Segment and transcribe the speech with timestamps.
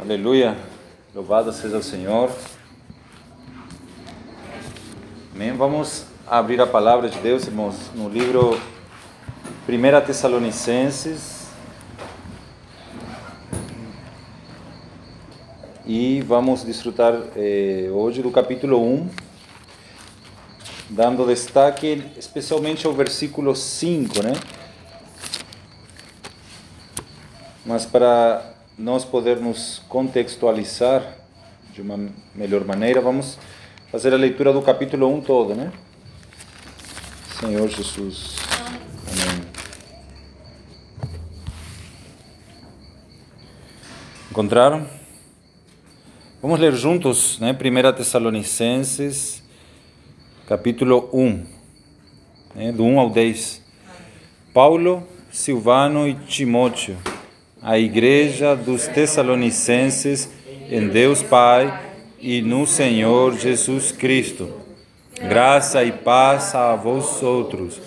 [0.00, 0.56] Aleluia.
[1.14, 2.30] Louvado seja o Senhor.
[5.34, 5.56] Amém.
[5.56, 8.60] Vamos abrir a palavra de Deus, irmãos, no livro
[9.68, 11.48] 1 Tessalonicenses.
[15.86, 19.08] E vamos desfrutar eh, hoje do capítulo 1,
[20.90, 24.32] dando destaque especialmente ao versículo 5, né?
[27.64, 31.18] Mas para nós podermos contextualizar
[31.72, 31.98] de uma
[32.34, 33.38] melhor maneira, vamos
[33.90, 35.72] fazer a leitura do capítulo 1 todo, né?
[37.40, 38.36] Senhor Jesus.
[39.06, 39.42] Amém.
[44.30, 44.86] Encontraram?
[46.40, 47.52] Vamos ler juntos, né?
[47.52, 49.42] 1 Tessalonicenses,
[50.46, 51.46] capítulo 1,
[52.54, 52.72] né?
[52.72, 53.62] do 1 ao 10.
[54.52, 56.98] Paulo, Silvano e Timóteo
[57.62, 60.28] a igreja dos Tessalonicenses
[60.68, 61.80] em Deus Pai
[62.20, 64.50] e no Senhor Jesus Cristo.
[65.20, 67.80] Graça e paz a vós outros.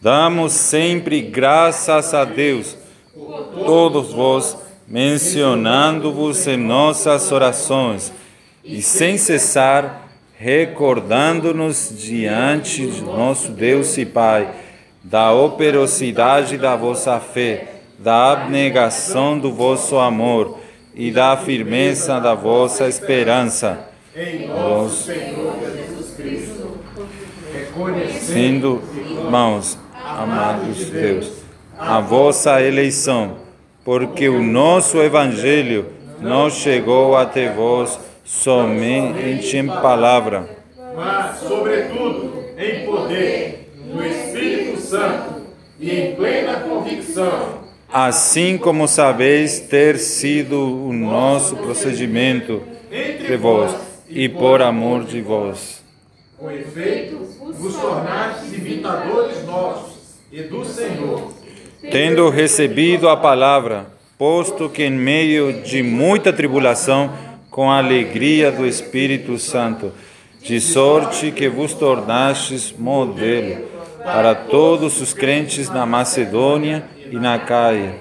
[0.00, 2.76] Damos sempre graças a Deus,
[3.66, 8.12] todos vós, mencionando-vos em nossas orações
[8.64, 14.52] e sem cessar recordando-nos diante de nosso Deus e Pai
[15.02, 20.58] da operosidade da vossa fé da abnegação do vosso amor
[20.92, 23.78] e da firmeza da vossa esperança.
[24.14, 26.78] Em nosso Senhor Jesus Cristo,
[27.54, 31.32] reconhecendo, irmãos, amados de Deus,
[31.78, 33.36] a vossa eleição,
[33.84, 35.86] porque o nosso Evangelho
[36.18, 40.50] não chegou até vós somente em palavra,
[40.96, 45.42] mas, sobretudo, em poder, no Espírito Santo
[45.78, 47.61] e em plena convicção
[47.92, 53.76] assim como sabeis ter sido o nosso procedimento entre vós
[54.08, 55.82] e por amor de vós.
[56.38, 57.18] Com efeito,
[57.52, 59.92] vos tornastes imitadores nossos
[60.32, 61.32] e do Senhor.
[61.90, 63.86] Tendo recebido a palavra,
[64.16, 67.12] posto que em meio de muita tribulação,
[67.50, 69.92] com a alegria do Espírito Santo,
[70.40, 73.66] de sorte que vos tornastes modelo
[74.02, 77.94] para todos os crentes na Macedônia e na Caia,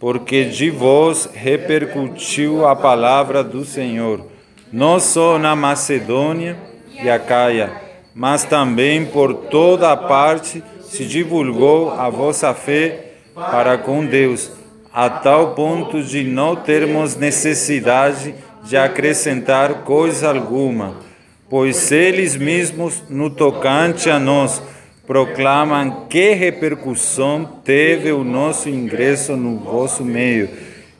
[0.00, 4.26] porque de vós repercutiu a palavra do Senhor,
[4.72, 6.56] não só na Macedônia
[7.02, 7.70] e a Caia,
[8.14, 14.50] mas também por toda a parte se divulgou a vossa fé para com Deus,
[14.90, 18.34] a tal ponto de não termos necessidade
[18.64, 20.94] de acrescentar coisa alguma,
[21.50, 24.62] pois eles mesmos, no tocante a nós,
[25.06, 30.48] proclamam que repercussão teve o nosso ingresso no vosso meio,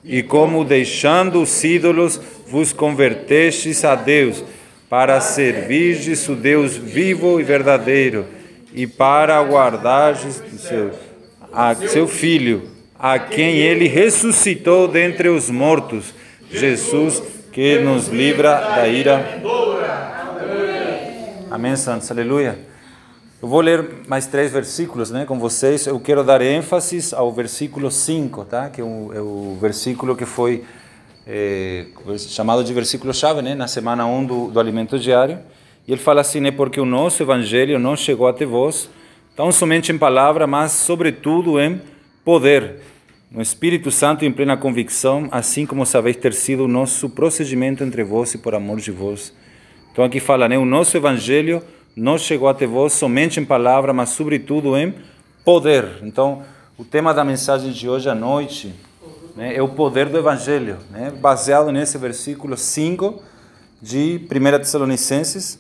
[0.05, 4.45] e como deixando os ídolos vos convertestes a Deus,
[4.89, 8.25] para servirdes o Deus vivo e verdadeiro,
[8.73, 10.93] e para aguardardes seu,
[11.53, 16.15] a seu Filho, a quem ele ressuscitou dentre os mortos,
[16.51, 19.41] Jesus, que nos livra da ira.
[21.51, 22.11] Amém, santos.
[22.11, 22.76] Aleluia.
[23.43, 25.87] Eu vou ler mais três versículos né, com vocês.
[25.87, 28.71] Eu quero dar ênfase ao versículo 5, tá?
[28.71, 30.65] que é o, é o versículo que foi
[31.27, 31.85] é,
[32.17, 35.39] chamado de versículo-chave né, na semana 1 do, do alimento diário.
[35.87, 38.89] E ele fala assim: né, porque o nosso evangelho não chegou até vós,
[39.37, 41.79] tão somente em palavra, mas sobretudo em
[42.25, 42.81] poder,
[43.31, 48.03] no Espírito Santo em plena convicção, assim como sabeis ter sido o nosso procedimento entre
[48.03, 49.31] vós e por amor de vós.
[49.93, 51.63] Então aqui fala, né, o nosso evangelho
[51.97, 54.95] não chegou até vós somente em palavra, mas sobretudo em
[55.43, 56.03] poder.
[56.03, 56.43] Então,
[56.77, 58.75] o tema da mensagem de hoje à noite
[59.35, 63.23] né, é o poder do Evangelho, né, baseado nesse versículo 5
[63.81, 65.59] de 1 Tessalonicenses,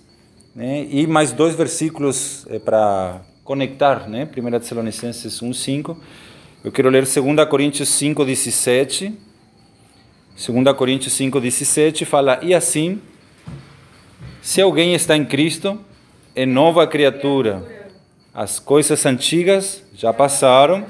[0.55, 5.97] né, e mais dois versículos é, para conectar, né, 1 Tessalonicenses 1, 5.
[6.63, 9.15] Eu quero ler 2 Coríntios 5, 17.
[10.37, 13.01] 2 Coríntios 5, 17 fala: E assim,
[14.43, 15.79] se alguém está em Cristo,
[16.37, 17.63] é nova criatura.
[18.35, 20.85] As coisas antigas já passaram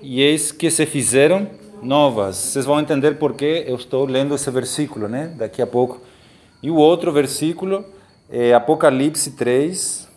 [0.00, 1.50] e eis que se fizeram
[1.82, 2.36] novas.
[2.36, 5.34] Vocês vão entender por que eu estou lendo esse versículo, né?
[5.36, 6.00] Daqui a pouco.
[6.62, 7.84] E o outro versículo
[8.30, 10.08] é Apocalipse 3.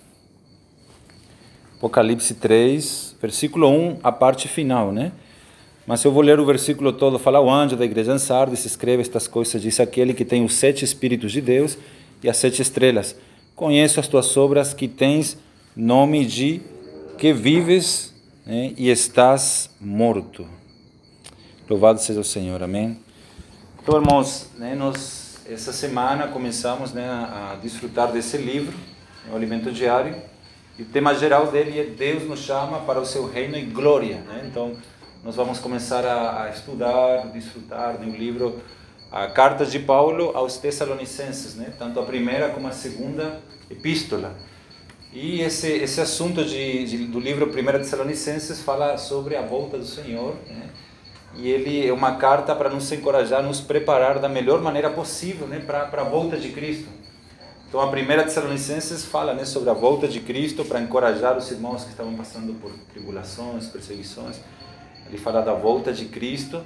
[1.78, 5.12] Apocalipse 3, versículo 1, a parte final, né?
[5.88, 7.18] Mas eu vou ler o versículo todo.
[7.18, 10.54] Fala o anjo da igreja em Sardes, escreve estas coisas, diz aquele que tem os
[10.54, 11.80] sete Espíritos de Deus
[12.22, 13.16] e as sete estrelas.
[13.58, 15.36] Conheço as tuas obras que tens
[15.76, 16.62] nome de
[17.18, 18.14] que vives
[18.46, 20.48] né, e estás morto.
[21.68, 23.00] Louvado seja o Senhor, amém.
[23.82, 28.78] Então, irmãos, né, nós essa semana começamos né, a desfrutar desse livro,
[29.32, 30.16] o Alimento Diário,
[30.78, 34.18] e o tema geral dele é Deus nos chama para o seu reino e glória.
[34.18, 34.46] Né?
[34.52, 34.78] Então,
[35.24, 38.62] nós vamos começar a, a estudar, desfrutar do livro
[39.12, 41.74] a Cartas de Paulo aos Tessalonicenses, né?
[41.78, 43.40] tanto a primeira como a segunda
[43.70, 44.36] epístola.
[45.14, 49.86] E esse, esse assunto de, de, do livro 1 Tessalonicenses fala sobre a volta do
[49.86, 50.70] Senhor, né?
[51.36, 55.60] e ele é uma carta para nos encorajar, nos preparar da melhor maneira possível né,
[55.60, 56.90] para, para a volta de Cristo.
[57.68, 61.84] Então, a primeira Tessalonicenses fala né, sobre a volta de Cristo para encorajar os irmãos
[61.84, 64.40] que estavam passando por tribulações, perseguições.
[65.08, 66.64] Ele fala da volta de Cristo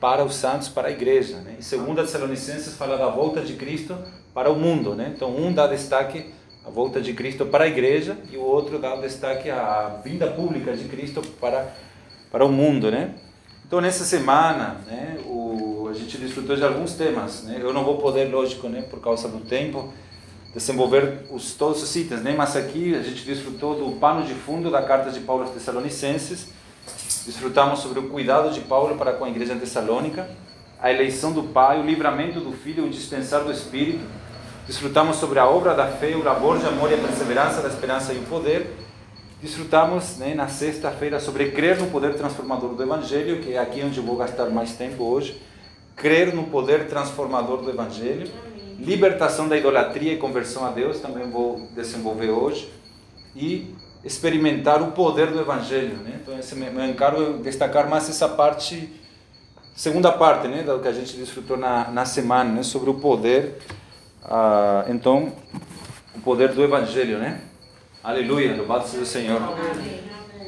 [0.00, 1.38] para os santos, para a igreja.
[1.38, 1.56] Né?
[1.58, 3.96] E segunda Tessalonicenses fala da volta de Cristo
[4.34, 4.94] para o mundo.
[4.94, 5.12] Né?
[5.14, 6.32] Então, um dá destaque
[6.64, 10.76] à volta de Cristo para a igreja e o outro dá destaque à vinda pública
[10.76, 11.72] de Cristo para,
[12.30, 12.90] para o mundo.
[12.90, 13.14] Né?
[13.66, 17.44] Então, nessa semana, né, o, a gente desfrutou de alguns temas.
[17.44, 17.58] Né?
[17.60, 19.92] Eu não vou poder, lógico, né, por causa do tempo,
[20.54, 22.34] desenvolver os, todos os itens, né?
[22.36, 26.48] mas aqui a gente desfrutou do pano de fundo da carta de Paulo aos Tessalonicenses,
[27.26, 30.28] desfrutamos sobre o cuidado de Paulo para com a igreja tessalônica,
[30.80, 34.04] a eleição do Pai, o livramento do Filho, o dispensar do Espírito,
[34.66, 38.12] desfrutamos sobre a obra da fé, o labor de amor e a perseverança da esperança
[38.12, 38.66] e o poder,
[39.40, 43.98] Desfrutamos né, na sexta-feira sobre crer no poder transformador do Evangelho, que é aqui onde
[43.98, 45.40] eu vou gastar mais tempo hoje.
[45.94, 48.30] Crer no poder transformador do Evangelho.
[48.78, 52.72] Libertação da idolatria e conversão a Deus, também vou desenvolver hoje.
[53.34, 53.74] E
[54.06, 55.96] experimentar o poder do Evangelho.
[55.96, 56.20] Né?
[56.22, 58.88] Então, esse meu encargo é destacar mais essa parte,
[59.74, 63.58] segunda parte, né, do que a gente desfrutou na, na semana, né, sobre o poder.
[64.24, 65.32] Ah, então,
[66.14, 67.40] o poder do Evangelho, né?
[68.02, 69.40] Aleluia, louvado seja o Senhor.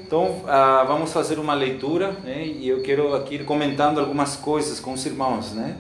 [0.00, 2.46] Então, ah, vamos fazer uma leitura, né?
[2.46, 5.76] E eu quero aqui ir comentando algumas coisas com os irmãos, né?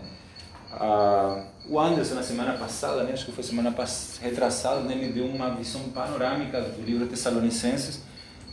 [0.72, 3.12] Ah, o Anderson, na semana passada, né?
[3.12, 3.74] Acho que foi semana
[4.20, 4.94] retrasada, né?
[4.94, 8.00] Me deu uma visão panorâmica do livro Tessalonicenses.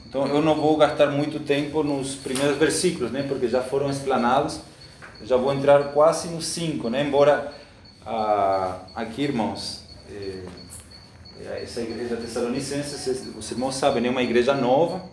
[0.07, 3.23] Então, eu não vou gastar muito tempo nos primeiros versículos, né?
[3.27, 4.59] Porque já foram explanados.
[5.21, 7.03] Eu já vou entrar quase nos cinco, né?
[7.03, 7.53] Embora
[8.05, 9.83] ah, aqui, irmãos...
[10.09, 10.43] Eh,
[11.41, 15.03] é, essa igreja tessalonicense, os irmãos sabem, é uma igreja nova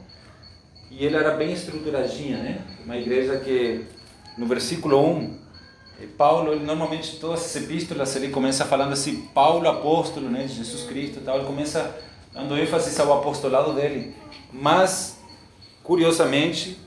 [0.91, 2.61] e ele era bem estruturadinha, né?
[2.85, 3.85] Uma igreja que
[4.39, 5.29] no versículo 1, eh,
[6.19, 10.85] Paulo, ele, normalmente todas as epístolas ele começa falando assim, Paulo apóstolo, né, de Jesus
[10.85, 11.97] Cristo, tal, ele começa
[12.33, 14.15] dando ênfase ao apostolado dele.
[14.53, 15.19] Mas
[15.83, 16.79] curiosamente,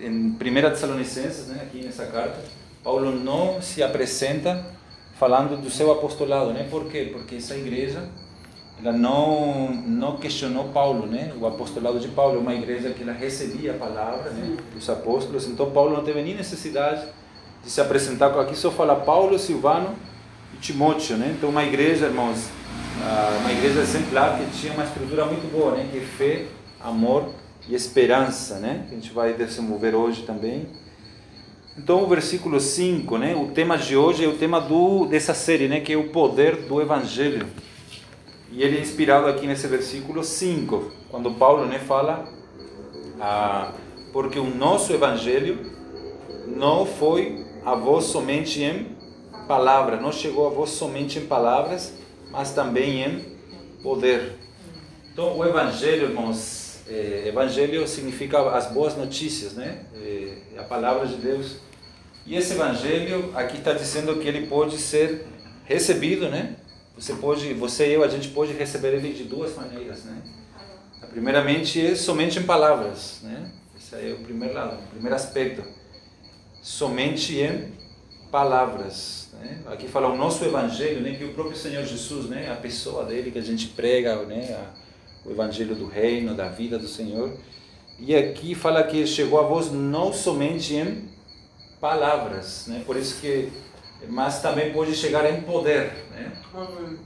[0.00, 0.36] em 1
[0.70, 2.40] Tessalonicenses, né, aqui nessa carta,
[2.82, 4.66] Paulo não se apresenta
[5.18, 6.66] falando do seu apostolado, né?
[6.68, 7.10] Por quê?
[7.12, 8.08] Porque essa igreja
[8.82, 11.32] ela não não questionou Paulo, né?
[11.40, 14.56] O apostolado de Paulo é uma igreja que ela recebia a palavra, né?
[14.74, 15.46] Dos apóstolos.
[15.46, 17.06] Então Paulo não teve nem necessidade
[17.64, 18.38] de se apresentar.
[18.38, 19.94] Aqui só fala Paulo, Silvano
[20.54, 21.34] e Timóteo, né?
[21.36, 22.48] Então uma igreja, irmãos,
[23.40, 25.88] uma igreja exemplar que tinha uma estrutura muito boa, né?
[25.90, 26.46] Que é fé,
[26.80, 27.28] amor
[27.68, 28.86] e esperança, né?
[28.88, 30.66] Que a gente vai desenvolver hoje também.
[31.76, 33.34] Então o versículo 5, né?
[33.34, 35.80] O tema de hoje é o tema do dessa série, né?
[35.80, 37.46] Que é o poder do evangelho.
[38.50, 42.28] E ele é inspirado aqui nesse versículo 5, quando Paulo né, fala,
[43.18, 43.72] ah,
[44.12, 45.58] porque o nosso evangelho
[46.46, 48.96] não foi a vós somente em
[49.46, 51.92] palavras, não chegou a vós somente em palavras,
[52.30, 53.36] mas também em
[53.82, 54.38] poder.
[55.12, 59.84] Então, o evangelho, irmãos, é, evangelho significa as boas notícias, né?
[59.94, 61.56] É, a palavra de Deus.
[62.24, 65.26] E esse evangelho aqui está dizendo que ele pode ser
[65.64, 66.56] recebido, né?
[66.96, 70.22] Você pode, você e eu, a gente pode receber ele de duas maneiras, né?
[71.10, 73.50] Primeiramente é somente em palavras, né?
[73.76, 75.62] Esse é o primeiro lado, o primeiro aspecto.
[76.62, 77.72] Somente em
[78.30, 79.28] palavras.
[79.34, 79.60] Né?
[79.66, 81.14] Aqui fala o nosso evangelho, né?
[81.14, 82.50] Que o próprio Senhor Jesus, né?
[82.50, 84.58] A pessoa dele que a gente prega, né?
[85.26, 87.36] O evangelho do reino, da vida do Senhor.
[87.98, 91.08] E aqui fala que chegou a vós não somente em
[91.80, 92.82] palavras, né?
[92.86, 93.50] Por isso que
[94.08, 95.92] mas também pode chegar em poder.
[96.10, 96.32] Né?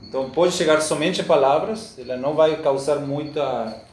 [0.03, 3.83] Então pode chegar somente em palavras, ela não vai causar muita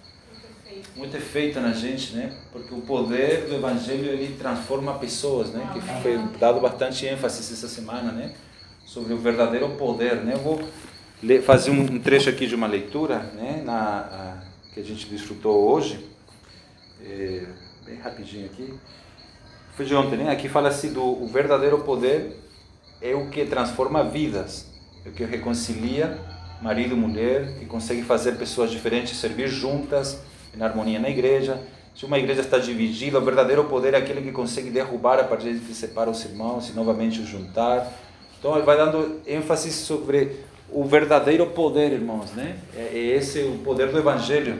[0.96, 2.32] muito efeito na gente, né?
[2.52, 5.68] Porque o poder do evangelho ele transforma pessoas, né?
[5.72, 8.34] Que foi dado bastante ênfase essa semana, né?
[8.84, 10.34] Sobre o verdadeiro poder, né?
[10.34, 10.68] Eu vou
[11.22, 13.62] ler, fazer um trecho aqui de uma leitura, né?
[13.64, 16.04] Na a, que a gente desfrutou hoje,
[17.04, 17.46] é,
[17.84, 18.74] bem rapidinho aqui.
[19.76, 20.30] Foi de ontem, né?
[20.30, 22.36] Aqui fala assim do o verdadeiro poder
[23.02, 24.66] é o que transforma vidas,
[25.04, 26.18] é o que reconcilia
[26.62, 30.18] marido e mulher, que consegue fazer pessoas diferentes servir juntas,
[30.56, 31.60] em harmonia na igreja.
[31.94, 35.60] Se uma igreja está dividida, o verdadeiro poder é aquele que consegue derrubar a parede
[35.60, 37.92] que separa os irmãos e novamente os juntar.
[38.38, 42.56] Então ele vai dando ênfase sobre o verdadeiro poder, irmãos, né?
[42.76, 44.58] É, é esse o poder do Evangelho.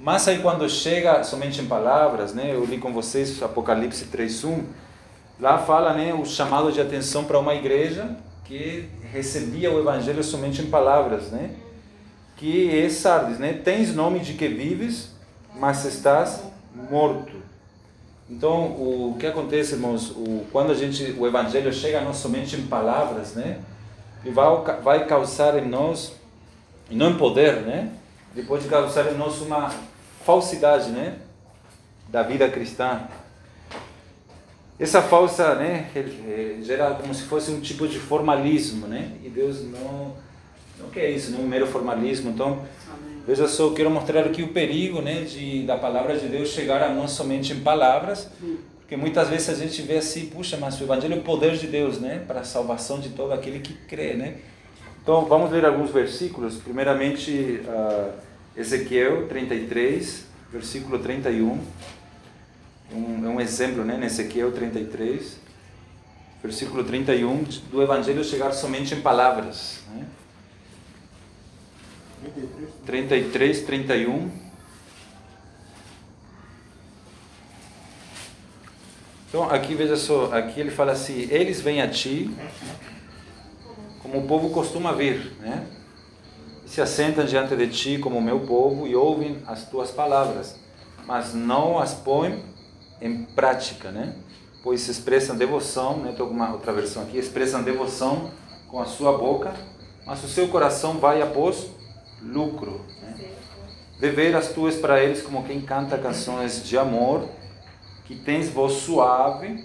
[0.00, 2.50] Mas aí quando chega somente em palavras, né?
[2.52, 4.64] Eu li com vocês Apocalipse 3:1,
[5.40, 10.62] lá fala, né, o chamado de atenção para uma igreja que recebia o evangelho somente
[10.62, 11.50] em palavras, né?
[12.38, 13.52] Que é Sardes, né?
[13.52, 15.10] Tens nome de que vives,
[15.56, 16.44] mas estás
[16.88, 17.32] morto.
[18.30, 22.66] Então, o que acontece, irmãos, o, quando a gente, o evangelho chega não somente em
[22.66, 23.58] palavras, né?
[24.24, 26.12] Ele vai, vai causar em nós,
[26.88, 27.90] e não em poder, né?
[28.36, 29.72] Ele pode causar em nós uma
[30.24, 31.16] falsidade, né?
[32.08, 33.00] Da vida cristã.
[34.78, 35.90] Essa falsa, né?
[36.62, 39.12] Gera como se fosse um tipo de formalismo, né?
[39.24, 40.14] E Deus não,
[40.80, 42.30] não quer isso, não é um mero formalismo.
[42.30, 42.64] Então,
[43.28, 46.82] Veja só, eu quero mostrar aqui o perigo né, de, da palavra de Deus chegar
[46.82, 48.26] a nós somente em palavras,
[48.78, 51.66] porque muitas vezes a gente vê assim, puxa, mas o Evangelho é o poder de
[51.66, 54.14] Deus né, para a salvação de todo aquele que crê.
[54.14, 54.38] Né?
[55.02, 56.54] Então vamos ler alguns versículos.
[56.54, 58.12] Primeiramente, uh,
[58.56, 61.60] Ezequiel 33, versículo 31.
[62.90, 65.36] Um, é um exemplo né, em Ezequiel 33,
[66.42, 69.80] versículo 31, do Evangelho chegar somente em palavras.
[69.94, 70.06] Né?
[72.86, 74.30] 33, 31.
[79.28, 82.30] Então, aqui veja só, aqui ele fala assim: Eles vêm a ti,
[84.00, 85.66] como o povo costuma vir, né?
[86.64, 90.58] Se assentam diante de ti como o meu povo e ouvem as tuas palavras,
[91.06, 92.42] mas não as põem
[93.00, 94.16] em prática, né?
[94.62, 96.12] Pois expressam devoção, né?
[96.12, 98.30] Tem alguma outra versão aqui, expressam devoção
[98.66, 99.54] com a sua boca,
[100.06, 101.66] mas o seu coração vai após
[102.22, 102.80] lucro.
[103.02, 103.30] Né?
[103.98, 107.28] Beber as tuas para eles como quem canta canções de amor,
[108.04, 109.64] que tens voz suave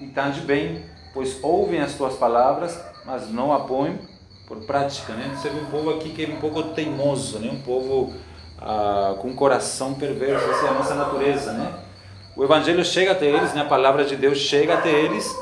[0.00, 3.98] e de bem, pois ouvem as tuas palavras, mas não a põem
[4.46, 5.12] por prática.
[5.12, 5.34] Né?
[5.36, 7.50] Você vê um povo aqui que é um pouco teimoso, né?
[7.50, 8.12] um povo
[8.58, 11.52] ah, com coração perverso, essa é a nossa natureza.
[11.52, 11.72] Né?
[12.36, 13.60] O Evangelho chega até eles, né?
[13.60, 15.34] a palavra de Deus chega até eles,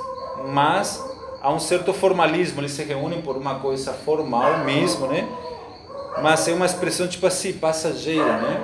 [0.48, 1.02] mas
[1.40, 5.28] há um certo formalismo, eles se reúnem por uma coisa formal mesmo, né?
[6.20, 8.62] Mas é uma expressão tipo assim, passageira, né?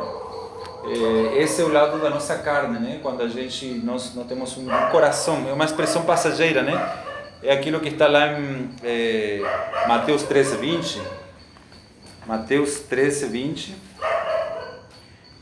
[0.84, 2.98] É, esse é o lado da nossa carne, né?
[3.02, 7.04] Quando a gente nós não temos um coração, é uma expressão passageira, né?
[7.42, 9.40] É aquilo que está lá em é,
[9.86, 11.02] Mateus 13, 20.
[12.26, 13.76] Mateus 13, 20.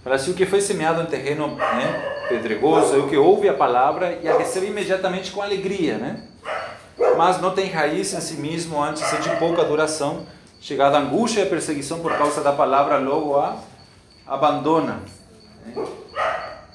[0.04, 3.54] Fala assim: o que foi semeado em terreno né, pedregoso é o que ouve a
[3.54, 6.22] palavra e a recebe imediatamente com alegria, né?
[7.16, 10.26] Mas não tem raiz em si mesmo, antes é de pouca duração
[10.66, 13.56] chegada a angústia e a perseguição por causa da palavra, logo a
[14.26, 14.98] abandona.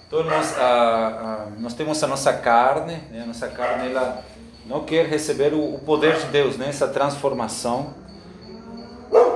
[0.07, 3.23] Então nós, a, a, nós temos a nossa carne, né?
[3.23, 4.23] a nossa carne ela
[4.65, 6.69] não quer receber o, o poder de Deus, né?
[6.69, 7.93] essa transformação.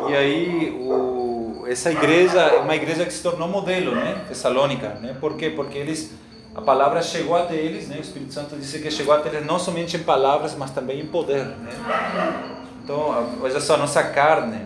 [0.08, 4.24] E aí o, essa igreja é uma igreja que se tornou modelo, né?
[4.30, 5.18] Tessalônica, né?
[5.20, 5.50] Por quê?
[5.50, 6.14] Porque eles
[6.54, 7.98] a palavra chegou até eles, né?
[7.98, 11.08] O Espírito Santo disse que chegou até eles não somente em palavras, mas também em
[11.08, 12.65] poder, né?
[12.86, 14.62] Então, olha só, a nossa carne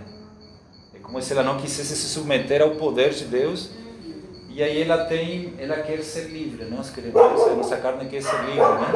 [0.94, 3.70] é como se ela não quisesse se submeter ao poder de Deus.
[4.50, 8.36] E aí ela tem, ela quer ser livre, nós queremos, a nossa carne quer ser
[8.42, 8.92] livre, né?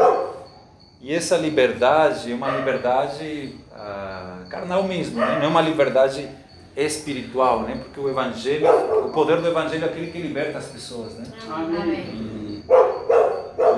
[1.00, 5.38] E essa liberdade é uma liberdade ah, carnal mesmo, né?
[5.38, 6.28] não é uma liberdade
[6.76, 7.80] espiritual, né?
[7.82, 8.68] Porque o evangelho,
[9.06, 11.24] o poder do evangelho é aquele que liberta as pessoas, né?
[11.50, 12.62] Amém.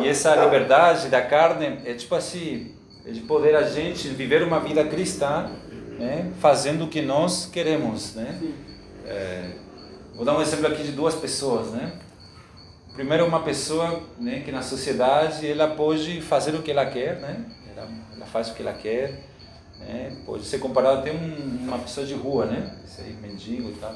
[0.02, 2.74] E, e essa liberdade da carne é tipo assim,
[3.12, 5.50] de poder a gente viver uma vida cristã,
[6.00, 8.42] né, fazendo o que nós queremos, né?
[9.06, 9.52] É,
[10.16, 12.00] vou dar um exemplo aqui de duas pessoas, né?
[12.94, 17.46] Primeiro uma pessoa, né, que na sociedade ela pode fazer o que ela quer, né?
[17.76, 19.24] Ela, ela faz o que ela quer,
[19.80, 20.18] né?
[20.26, 22.76] Pode ser comparado até um, uma pessoa de rua, né?
[22.84, 23.96] Esse aí, mendigo e tal.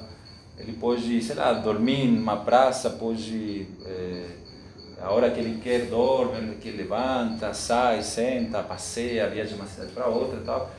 [0.58, 4.26] Ele pode, sei lá, dormir numa praça, pode é,
[5.02, 9.92] a hora que ele quer dorme, que levanta, sai, senta, passeia, viaja de uma cidade
[9.92, 10.72] para outra e tal.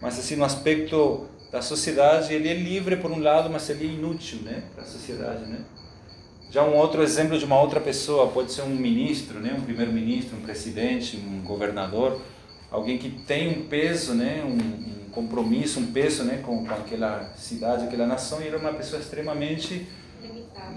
[0.00, 3.90] Mas assim, no aspecto da sociedade, ele é livre por um lado, mas ele é
[3.90, 5.60] inútil, né, para a sociedade, né?
[6.50, 10.36] Já um outro exemplo de uma outra pessoa, pode ser um ministro, né, um primeiro-ministro,
[10.36, 12.20] um presidente, um governador,
[12.70, 17.32] alguém que tem um peso, né, um, um compromisso, um peso, né, com, com aquela
[17.36, 19.86] cidade, aquela nação, e ele é uma pessoa extremamente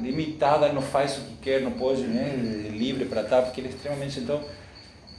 [0.02, 3.68] limitada, não faz o que quer, não pode, né, é livre para estar, porque ele
[3.68, 4.20] é extremamente.
[4.20, 4.42] Então,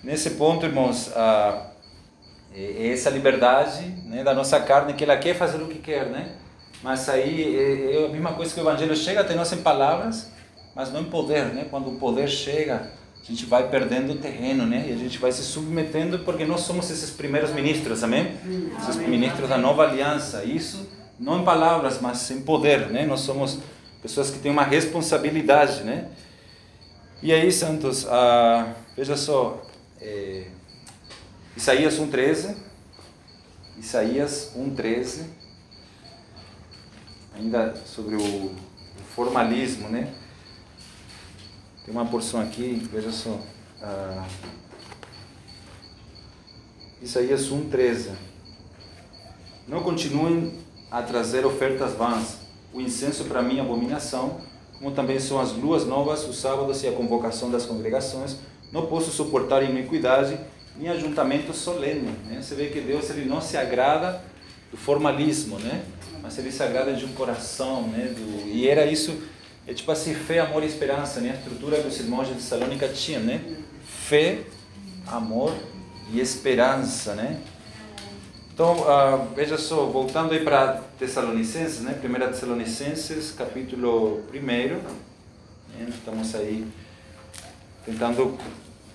[0.03, 1.71] nesse ponto, irmãos, a,
[2.55, 6.37] é essa liberdade né, da nossa carne, que ela quer fazer o que quer, né?
[6.83, 10.31] Mas aí é, é a mesma coisa que o Evangelho chega até nós em palavras,
[10.75, 11.67] mas não em poder, né?
[11.71, 12.91] Quando o poder chega
[13.27, 14.85] a gente vai perdendo terreno, né?
[14.87, 18.37] E a gente vai se submetendo porque nós somos esses primeiros ministros, amém?
[18.79, 20.45] Esses ministros da nova aliança.
[20.45, 20.87] Isso
[21.19, 23.07] não em palavras, mas em poder, né?
[23.07, 23.61] Nós somos
[24.05, 26.11] pessoas que têm uma responsabilidade, né?
[27.23, 29.67] E aí, santos, ah, veja só,
[29.99, 30.49] é,
[31.57, 32.55] Isaías 1:13,
[33.79, 35.25] Isaías 1:13,
[37.35, 38.55] ainda sobre o
[39.15, 40.13] formalismo, né?
[41.87, 43.41] Tem uma porção aqui, veja só.
[43.81, 44.27] Ah,
[47.01, 48.11] Isaías 1,13.
[49.67, 52.44] Não continuem a trazer ofertas vãs.
[52.75, 54.41] O incenso para mim é abominação,
[54.79, 58.37] como também são as luas novas, os sábados e a convocação das congregações.
[58.73, 60.37] Não posso suportar iniquidade
[60.77, 62.11] nem ajuntamento solene.
[62.27, 62.43] Né?
[62.43, 64.21] Você vê que Deus ele não se agrada
[64.73, 65.85] do formalismo, né?
[66.21, 67.83] mas ele se agrada de um coração.
[67.83, 68.13] Né?
[68.15, 68.49] Do...
[68.49, 69.17] E era isso
[69.67, 71.31] é tipo assim, fé, amor e esperança, né?
[71.31, 73.41] A estrutura que os irmãos de Tessalônica tinham, né?
[73.83, 74.41] Fé,
[75.07, 75.55] amor
[76.13, 77.41] e esperança, né?
[78.55, 81.99] Então, uh, veja só, voltando aí para Tessalonicenses, né?
[82.01, 84.41] 1 Tessalonicenses, capítulo 1.
[84.41, 84.81] Né?
[85.89, 86.65] Estamos aí
[87.85, 88.39] tentando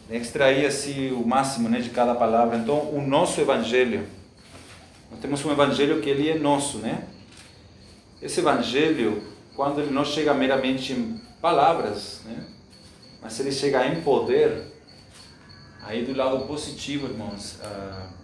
[0.10, 2.56] extrair assim o máximo né, de cada palavra.
[2.56, 4.08] Então, o nosso evangelho,
[5.12, 7.04] nós temos um evangelho que ele é nosso, né?
[8.22, 9.22] Esse evangelho
[9.58, 12.46] quando ele não chega meramente em palavras, né?
[13.22, 14.72] mas ele chega em poder,
[15.82, 18.19] aí do lado positivo, irmãos, ah,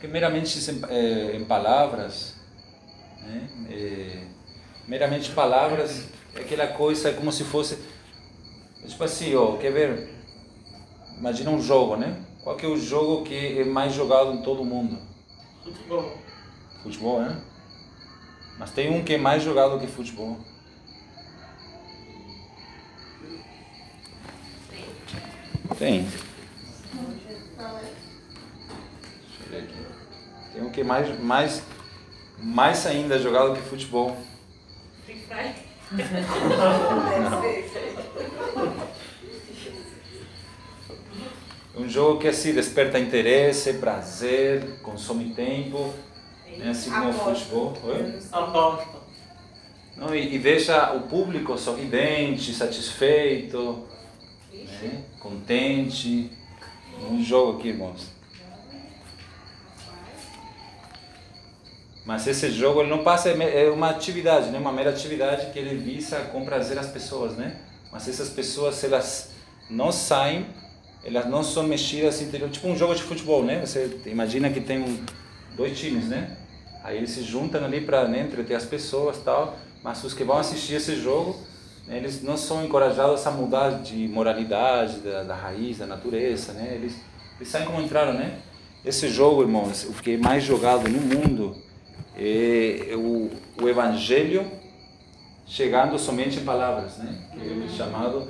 [0.00, 2.34] que meramente em, é, em palavras,
[3.22, 3.48] né?
[3.68, 4.24] É,
[4.88, 7.78] meramente palavras, é aquela coisa é como se fosse,
[8.86, 10.10] tipo assim, ó, quer ver?
[11.18, 12.24] Imagina um jogo, né?
[12.42, 14.98] Qual que é o jogo que é mais jogado em todo o mundo?
[15.62, 16.18] Futebol.
[16.82, 17.40] Futebol, né?
[18.58, 20.38] Mas tem um que é mais jogado que futebol.
[25.78, 26.02] Tem.
[26.02, 26.20] Deixa
[29.40, 29.90] eu ver aqui.
[30.60, 31.62] Tem um que mais, mais,
[32.38, 34.14] mais ainda jogado que futebol.
[35.06, 35.54] Free Fire.
[41.72, 45.94] Um jogo que assim desperta interesse, prazer, consome tempo
[46.58, 46.70] né?
[46.70, 47.72] assim como o futebol.
[47.84, 48.18] Oi?
[48.30, 48.98] Aposta.
[49.96, 53.86] Não, e, e deixa o público sorridente, satisfeito,
[54.52, 55.04] né?
[55.20, 56.30] contente.
[57.08, 58.19] Um jogo aqui, irmãos.
[62.04, 64.58] Mas esse jogo ele não passa é uma atividade, né?
[64.58, 67.56] Uma mera atividade que ele visa com prazer as pessoas, né?
[67.92, 69.30] Mas essas pessoas elas
[69.68, 70.46] não saem,
[71.04, 73.60] elas não são mexidas interior, tipo um jogo de futebol, né?
[73.64, 75.04] Você imagina que tem um,
[75.56, 76.36] dois times, né?
[76.82, 80.38] Aí eles se juntam ali para né, entreter as pessoas tal, mas os que vão
[80.38, 81.36] assistir esse jogo,
[81.86, 86.72] né, eles não são encorajados a mudar de moralidade, da, da raiz, da natureza, né?
[86.74, 86.96] Eles,
[87.36, 88.38] eles saem como entraram, né?
[88.82, 91.54] Esse jogo, irmãos, o que é mais jogado no mundo
[92.20, 93.30] é o,
[93.60, 94.46] o Evangelho
[95.46, 97.28] chegando somente em palavras, né?
[97.32, 98.28] Que é chamado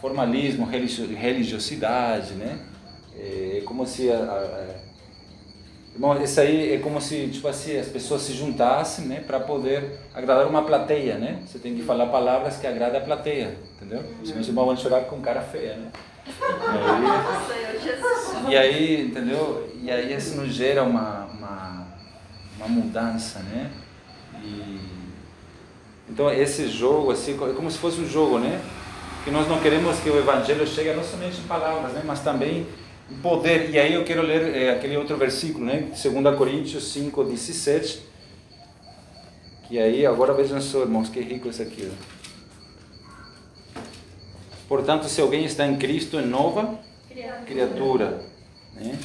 [0.00, 2.58] formalismo, religiosidade, né?
[3.16, 4.84] É como se a, a,
[5.94, 10.00] Irmão, isso aí é como se, tipo assim, as pessoas se juntassem, né, para poder
[10.12, 11.38] agradar uma plateia, né?
[11.46, 14.02] Você tem que falar palavras que agradem a plateia, entendeu?
[14.24, 15.92] Senão irmãos vão chorar com cara feia, né?
[18.48, 19.70] E aí, e aí, entendeu?
[19.80, 21.28] E aí isso nos gera uma,
[22.56, 23.70] uma mudança, né?
[24.42, 24.80] E,
[26.08, 28.60] então esse jogo, assim, é como se fosse um jogo, né?
[29.24, 32.02] Que nós não queremos que o evangelho chegue não somente em palavras, né?
[32.04, 32.66] Mas também
[33.22, 33.70] poder.
[33.70, 35.88] E aí eu quero ler é, aquele outro versículo, né?
[35.90, 38.02] 2 Coríntios 5, 17.
[39.66, 41.90] Que aí, agora vejam só, irmãos, que rico isso aqui.
[41.90, 42.14] Ó.
[44.68, 47.44] Portanto, se alguém está em Cristo, é nova criatura.
[47.46, 48.24] criatura
[48.74, 48.98] né?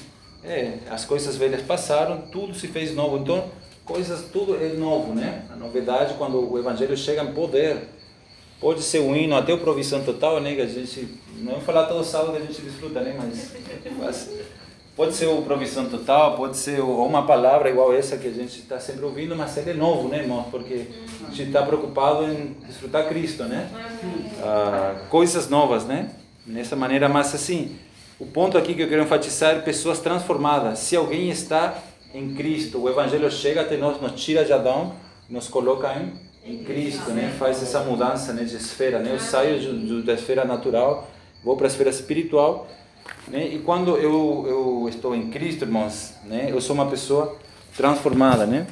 [0.43, 3.17] É, as coisas velhas passaram, tudo se fez novo.
[3.17, 3.49] Então,
[3.85, 5.45] coisas, tudo é novo, né?
[5.51, 7.87] A novidade, quando o Evangelho chega em poder,
[8.59, 10.53] Pode ser um hino até o provisão total, né?
[10.53, 13.15] Que a gente não vou falar todo sábado a gente desfruta, né?
[13.17, 13.53] Mas,
[13.97, 14.29] mas
[14.97, 18.77] pode ser o provisão total, pode ser uma palavra igual essa que a gente está
[18.77, 20.45] sempre ouvindo, mas ele é novo, né, irmão?
[20.51, 20.87] Porque
[21.25, 23.69] a gente está preocupado em desfrutar Cristo, né?
[24.43, 26.09] Ah, coisas novas, né?
[26.45, 27.77] Nessa maneira, mas assim,
[28.19, 30.79] o ponto aqui que eu quero enfatizar é pessoas transformadas.
[30.79, 31.81] Se alguém está
[32.13, 34.93] em Cristo, o Evangelho chega até nós, nos tira de Adão,
[35.29, 37.33] nos coloca em em Cristo, né?
[37.37, 39.11] Faz essa mudança né, de esfera, né?
[39.13, 41.09] Eu saio de, da esfera natural,
[41.43, 42.67] vou para a esfera espiritual,
[43.27, 43.47] né?
[43.47, 46.47] E quando eu, eu estou em Cristo, irmãos, né?
[46.49, 47.37] Eu sou uma pessoa
[47.75, 48.65] transformada, né?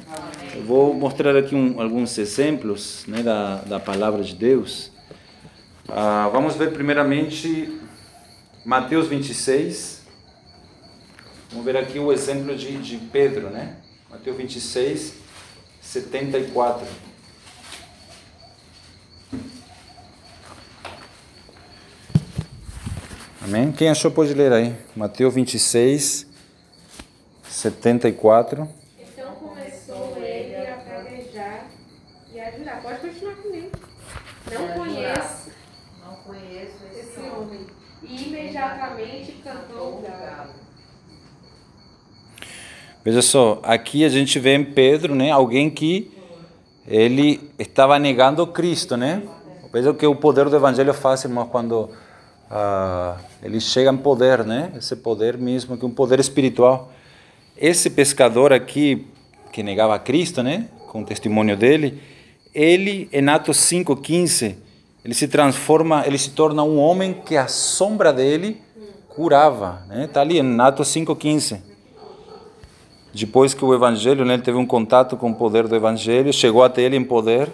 [0.54, 4.90] Eu vou mostrar aqui um, alguns exemplos, né, da, da palavra de Deus.
[5.88, 7.77] Ah, vamos ver primeiramente
[8.68, 10.02] Mateus 26.
[11.48, 13.78] Vamos ver aqui o exemplo de, de Pedro, né?
[14.10, 15.14] Mateus 26,
[15.80, 16.86] 74.
[23.42, 23.72] Amém?
[23.72, 24.74] Quem achou pode ler aí.
[24.94, 26.26] Mateus 26,
[27.48, 28.68] 74.
[28.98, 31.66] Então começou ele a praguejar
[32.32, 32.82] e a jurar.
[32.82, 33.70] Pode continuar comigo.
[34.52, 35.50] Não conheço
[36.04, 37.32] Não conheço esse esse homem.
[37.36, 37.66] homem.
[38.02, 38.24] E
[38.58, 40.50] imediatamente cantou o galo.
[43.04, 46.10] Veja só, aqui a gente vê em Pedro, né, alguém que
[46.86, 49.22] ele estava negando Cristo, né?
[49.72, 51.90] Veja o que o poder do evangelho faz, irmãos, quando
[52.50, 54.72] ah, ele chega em poder, né?
[54.76, 56.90] Esse poder mesmo, que é um poder espiritual.
[57.56, 59.06] Esse pescador aqui
[59.52, 62.02] que negava Cristo, né, com o testemunho dele,
[62.54, 64.56] ele em Atos 5:15,
[65.08, 68.60] ele se transforma, ele se torna um homem que a sombra dele
[69.08, 70.06] curava, né?
[70.06, 71.62] Tá ali em Atos 5:15
[73.14, 76.62] depois que o evangelho, né, ele teve um contato com o poder do evangelho, chegou
[76.62, 77.50] até ele em poder,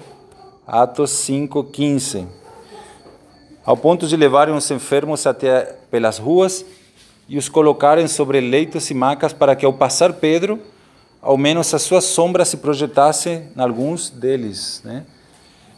[0.66, 2.26] Atos 5:15.
[3.64, 6.66] Ao ponto de levarem os enfermos até pelas ruas
[7.28, 10.58] e os colocarem sobre leitos e macas para que ao passar Pedro,
[11.22, 15.06] ao menos a sua sombra se projetasse em alguns deles, né?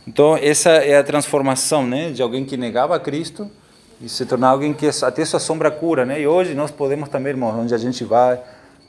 [0.07, 3.51] Então essa é a transformação, né, de alguém que negava a Cristo
[4.01, 6.21] e se tornar alguém que até sua sombra cura, né?
[6.21, 8.41] E hoje nós podemos também, irmãos, onde a gente vai,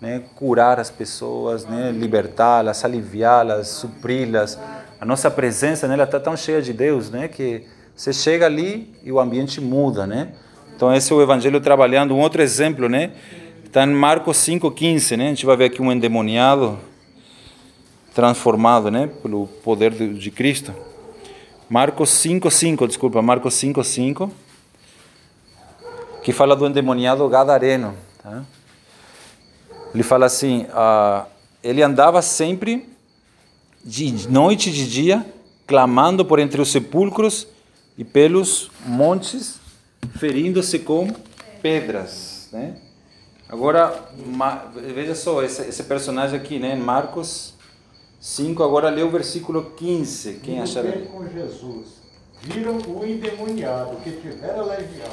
[0.02, 4.60] né, curar as pessoas, né, libertá-las, aliviá-las, supri-las.
[5.00, 7.64] A nossa presença, né, ela está tão cheia de Deus, né, que
[7.96, 10.34] você chega ali e o ambiente muda, né?
[10.76, 12.14] Então esse é o evangelho trabalhando.
[12.14, 13.12] Um outro exemplo, né?
[13.66, 15.26] Está em Marcos 5:15, né?
[15.26, 16.78] A gente vai ver aqui um endemoniado
[18.14, 20.74] transformado, né, pelo poder de, de Cristo.
[21.70, 24.32] Marcos 5:5, desculpa, Marcos 5:5,
[26.24, 28.44] que fala do endemoniado gadareno, tá?
[29.94, 31.26] Ele fala assim: ah,
[31.64, 32.88] ele andava sempre,
[33.84, 35.26] de noite e de dia,
[35.66, 37.48] clamando por entre os sepulcros
[37.98, 39.60] e pelos montes,
[40.18, 41.14] ferindo-se com
[41.62, 42.48] pedras.
[42.54, 42.78] Né?
[43.50, 44.10] Agora,
[44.94, 46.76] veja só, esse, esse personagem aqui, né?
[46.76, 47.57] Marcos
[48.20, 50.36] 5, agora lê o versículo 15.
[50.44, 50.82] Quem Indo acha?
[50.82, 51.88] ter com Jesus,
[52.42, 55.12] viram o endemoniado que tivera legião,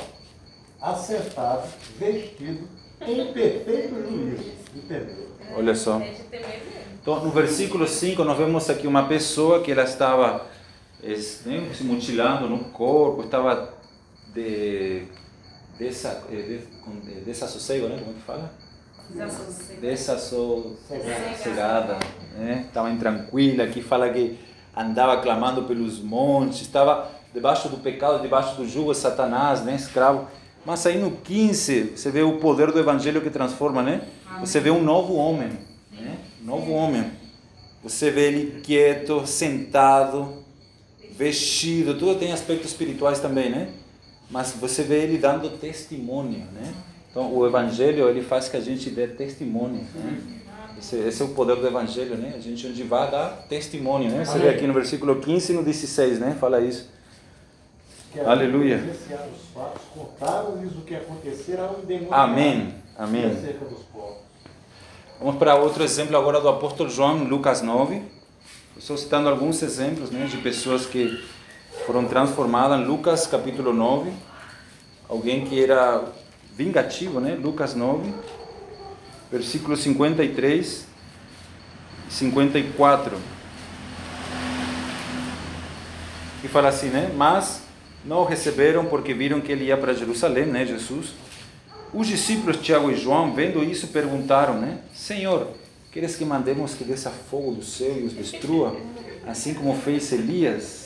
[0.81, 2.67] assentado, vestido,
[3.01, 4.53] em perfeito juízo.
[4.75, 5.29] Entendeu?
[5.57, 6.01] Olha só.
[7.01, 10.47] Então, no versículo 5, nós vemos aqui uma pessoa que ela estava
[11.03, 13.75] es- né, se mutilando no corpo, estava
[14.33, 15.03] de,
[15.79, 17.99] dessa, eh, de, com, eh, desassossego, né?
[17.99, 18.51] Como é que fala?
[19.81, 21.99] Desassossegada,
[22.37, 22.65] né?
[22.67, 24.39] Estava intranquila, aqui fala que
[24.77, 29.75] andava clamando pelos montes, estava debaixo do pecado, debaixo do jugo de Satanás, né?
[29.75, 30.29] Escravo.
[30.65, 34.03] Mas aí no 15, você vê o poder do evangelho que transforma, né?
[34.41, 35.51] Você vê um novo homem,
[35.93, 36.17] né?
[36.43, 37.11] Novo homem.
[37.83, 40.43] Você vê ele quieto, sentado,
[41.17, 43.69] vestido, tudo tem aspectos espirituais também, né?
[44.31, 46.73] Mas você vê ele dando testemunho, né?
[47.15, 50.19] Então o evangelho ele faz que a gente dê testemunho, né?
[50.77, 52.35] Esse, esse é o poder do evangelho, né?
[52.37, 54.25] A gente onde vai dar testemunho, né?
[54.25, 56.37] Você vê aqui no versículo 15 e no 16, né?
[56.41, 56.91] Fala isso.
[58.13, 58.79] Que Aleluia.
[58.79, 62.15] os fatos, contaram-lhes o que ao endemoniado.
[62.15, 62.75] Amém.
[62.99, 63.39] Amém.
[65.21, 68.03] Vamos para outro exemplo agora do apóstolo João, Lucas 9.
[68.77, 71.25] Estou citando alguns exemplos né, de pessoas que
[71.87, 74.13] foram transformadas Lucas capítulo 9.
[75.09, 76.05] Alguém que era
[76.57, 77.35] vingativo, né?
[77.35, 78.13] Lucas 9,
[79.31, 80.87] versículos 53
[82.09, 83.19] e 54.
[86.41, 87.13] Que fala assim, né?
[87.17, 87.63] Mas
[88.05, 90.65] não o receberam porque viram que ele ia para Jerusalém, né?
[90.65, 91.15] Jesus.
[91.93, 94.79] Os discípulos Tiago e João, vendo isso, perguntaram, né?
[94.93, 95.53] Senhor,
[95.93, 98.77] queres que mandemos que desça fogo do céu e os destrua,
[99.27, 100.84] assim como fez Elias?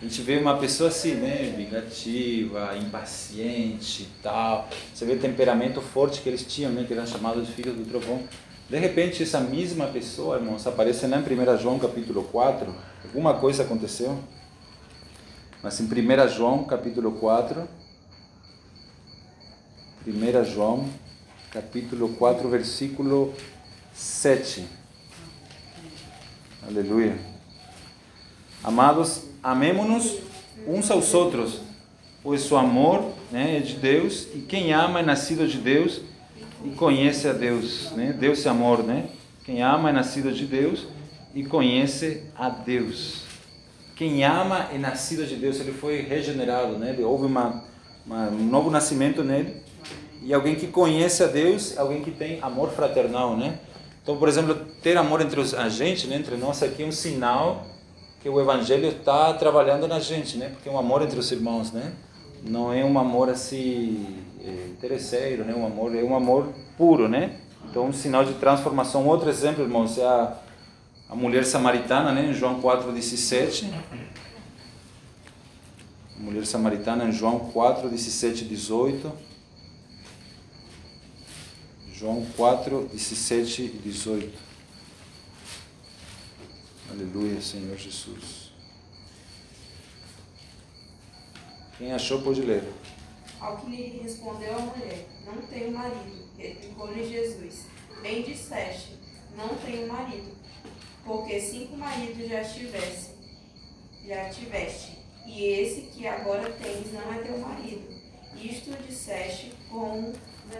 [0.00, 1.52] A gente vê uma pessoa assim, né?
[1.54, 4.66] Vingativa, impaciente e tal.
[4.94, 6.84] Você vê o temperamento forte que eles tinham, né?
[6.88, 8.26] Que eram chamados de filhos do trovão.
[8.70, 12.74] De repente, essa mesma pessoa, irmãos, aparece lá em 1 João capítulo 4.
[13.04, 14.18] Alguma coisa aconteceu.
[15.62, 17.68] Mas em 1 João capítulo 4,
[20.06, 20.88] 1 João,
[21.50, 23.34] capítulo 4, versículo
[23.92, 24.64] 7.
[26.66, 27.18] Aleluia.
[28.64, 30.18] Amados, amemo-nos
[30.66, 31.60] uns aos outros,
[32.22, 36.00] pois o amor né, é de Deus, e quem ama é nascido de Deus
[36.64, 37.90] e conhece a Deus.
[37.92, 38.12] Né?
[38.12, 39.06] Deus é amor, né?
[39.44, 40.86] Quem ama é nascido de Deus
[41.34, 43.22] e conhece a Deus.
[43.96, 46.94] Quem ama é nascido de Deus, ele foi regenerado, né?
[47.00, 47.64] Houve uma
[48.10, 49.56] uma, um novo nascimento nele.
[50.22, 53.58] E alguém que conhece a Deus, alguém que tem amor fraternal, né?
[54.02, 56.92] Então, por exemplo, ter amor entre os, a gente, né, entre nós aqui, é um
[56.92, 57.66] sinal
[58.20, 60.50] que o Evangelho está trabalhando na gente, né?
[60.50, 61.92] Porque é um amor entre os irmãos, né?
[62.44, 65.54] Não é um amor assim é, interesseiro, né?
[65.54, 67.40] Um amor é um amor puro, né?
[67.68, 69.06] Então, um sinal de transformação.
[69.06, 70.36] Outro exemplo, irmãos, é a,
[71.08, 72.26] a mulher samaritana, né?
[72.26, 73.70] Em João 4:17.
[76.18, 79.10] Mulher samaritana em João 4, 17 e 18.
[81.94, 84.49] João 4, 17 e 18.
[86.90, 88.52] Aleluia, Senhor Jesus.
[91.78, 92.64] Quem achou pode ler.
[93.40, 97.66] Ao que lhe respondeu a mulher, não tenho marido, replicou-lhe Jesus.
[98.02, 98.98] Bem disseste,
[99.36, 100.36] não tenho marido,
[101.04, 103.10] porque cinco maridos já tivesse,
[104.06, 107.88] já tiveste, e esse que agora tens não é teu marido.
[108.36, 110.12] Isto disseste com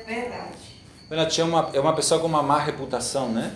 [0.06, 0.80] verdade.
[1.10, 3.54] Ela tinha uma, é uma pessoa com uma má reputação, né?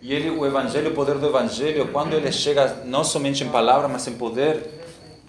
[0.00, 3.88] E ele, o evangelho, o poder do evangelho, quando ele chega não somente em palavra,
[3.88, 4.64] mas em poder,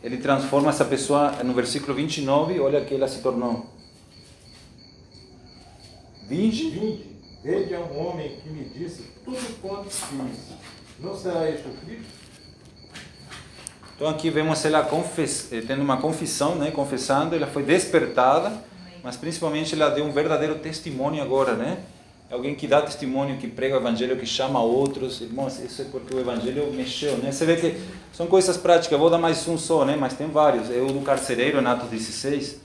[0.03, 3.65] ele transforma essa pessoa no versículo 29, olha que ela se tornou.
[6.27, 6.69] 20?
[6.69, 7.09] 20.
[7.43, 10.53] Veja um homem que me disse tudo quanto fiz.
[10.99, 12.19] Não será este o Cristo?
[13.95, 18.51] Então aqui vemos ela confess, eh, tendo uma confissão, né, confessando, ela foi despertada,
[19.03, 21.79] mas principalmente ela deu um verdadeiro testemunho agora, né?
[22.31, 26.13] Alguém que dá testemunho, que prega o evangelho, que chama outros, irmãos, isso é porque
[26.13, 27.31] o evangelho mexeu, né?
[27.31, 27.75] Você vê que
[28.13, 29.95] são coisas práticas, eu vou dar mais um só, né?
[29.99, 30.69] Mas tem vários.
[30.69, 32.61] O do carcereiro, em Atos 16.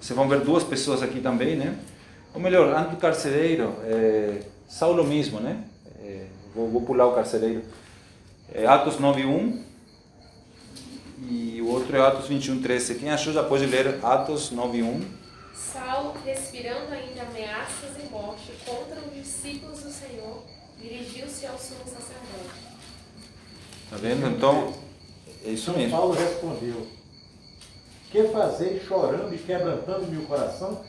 [0.00, 1.76] Vocês vão ver duas pessoas aqui também, né?
[2.32, 5.64] Ou melhor, antes do carcereiro, é, Saulo mesmo, né?
[6.00, 7.62] É, vou, vou, pular o carcereiro.
[8.52, 9.60] É, Atos 9.1
[11.28, 13.00] e o outro é Atos 21.13.
[13.00, 15.23] Quem achou já pode ler Atos 9.1.
[15.54, 20.42] Saulo, respirando ainda ameaças e morte contra os discípulos do Senhor,
[20.80, 22.64] dirigiu-se ao sumo sacerdote.
[23.84, 24.26] Está vendo?
[24.26, 24.74] Então,
[25.44, 25.96] é isso São mesmo.
[25.96, 26.86] Paulo respondeu:
[28.10, 30.82] Que fazer chorando e quebrantando meu coração?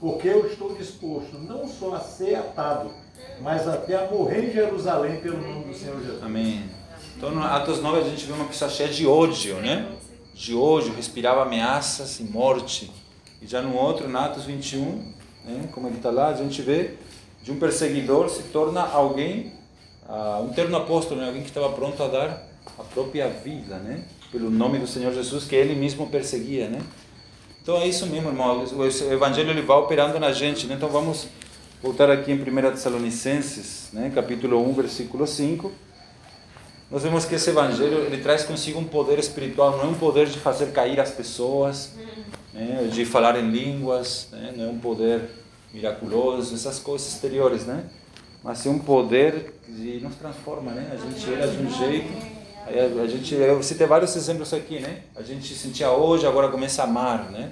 [0.00, 2.90] Porque eu estou disposto não só a ser atado,
[3.40, 6.22] mas até a morrer em Jerusalém pelo nome do Senhor Jesus.
[6.22, 6.70] Amém.
[7.16, 9.90] Então, no Atos 9 a gente vê uma pessoa cheia de ódio, né?
[10.34, 12.92] De ódio, respirava ameaças e morte.
[13.40, 15.12] E já no outro, no Atos 21,
[15.44, 16.94] né, como ele está lá, a gente vê
[17.42, 19.52] de um perseguidor se torna alguém,
[20.08, 24.04] uh, um terno apóstolo, né, alguém que estava pronto a dar a própria vida, né,
[24.32, 26.68] pelo nome do Senhor Jesus, que ele mesmo perseguia.
[26.68, 26.80] Né.
[27.62, 30.66] Então é isso mesmo, irmão, o Evangelho ele vai operando na gente.
[30.66, 30.74] Né?
[30.74, 31.28] Então vamos
[31.82, 35.85] voltar aqui em 1 Tessalonicenses, né, capítulo 1, versículo 5
[36.90, 40.26] nós vemos que esse evangelho ele traz consigo um poder espiritual, não é um poder
[40.26, 41.92] de fazer cair as pessoas,
[42.54, 45.22] né, de falar em línguas, né, não é um poder
[45.74, 47.84] miraculoso, essas coisas exteriores, né?
[48.42, 50.90] Mas é um poder que nos transforma, né?
[50.92, 52.08] A gente era de um jeito,
[53.02, 55.00] a, gente, eu citei vários exemplos aqui, né?
[55.14, 57.50] A gente sentia hoje, agora começa a amar, né?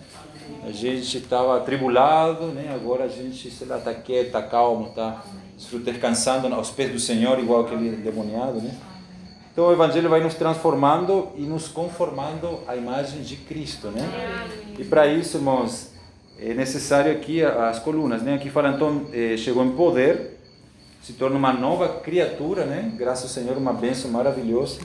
[0.66, 2.72] A gente estava atribulado, né?
[2.74, 5.24] Agora a gente, sei lá, está quieto, está calmo, está
[5.84, 8.74] descansando aos pés do Senhor, igual aquele demoniado, né?
[9.54, 14.02] Então o Evangelho vai nos transformando e nos conformando à imagem de Cristo, né?
[14.76, 15.90] E para isso, irmãos,
[16.40, 18.34] é necessário aqui as colunas, né?
[18.34, 19.06] Aqui fala então,
[19.38, 20.40] chegou em poder,
[21.00, 22.92] se torna uma nova criatura, né?
[22.96, 24.80] Graças ao Senhor, uma bênção maravilhosa,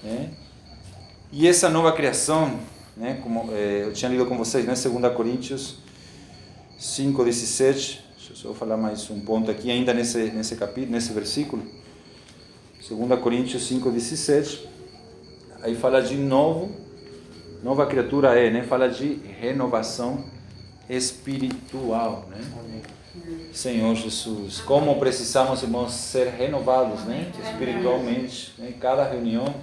[0.00, 0.30] né?
[1.32, 2.60] E essa nova criação,
[2.96, 3.18] né?
[3.20, 4.74] Como eu tinha lido com vocês, né?
[4.74, 5.78] 2 Coríntios
[6.78, 8.04] 5, 17.
[8.16, 11.81] Deixa eu só falar mais um ponto aqui, ainda nesse, nesse capítulo, nesse versículo.
[12.88, 14.66] 2 Coríntios 5,17,
[15.62, 16.68] aí fala de novo,
[17.62, 18.64] nova criatura é, né?
[18.64, 20.24] Fala de renovação
[20.90, 22.40] espiritual, né?
[23.52, 27.30] Senhor Jesus, como precisamos, irmãos, ser renovados, né?
[27.44, 28.74] Espiritualmente, né?
[28.80, 29.54] Cada reunião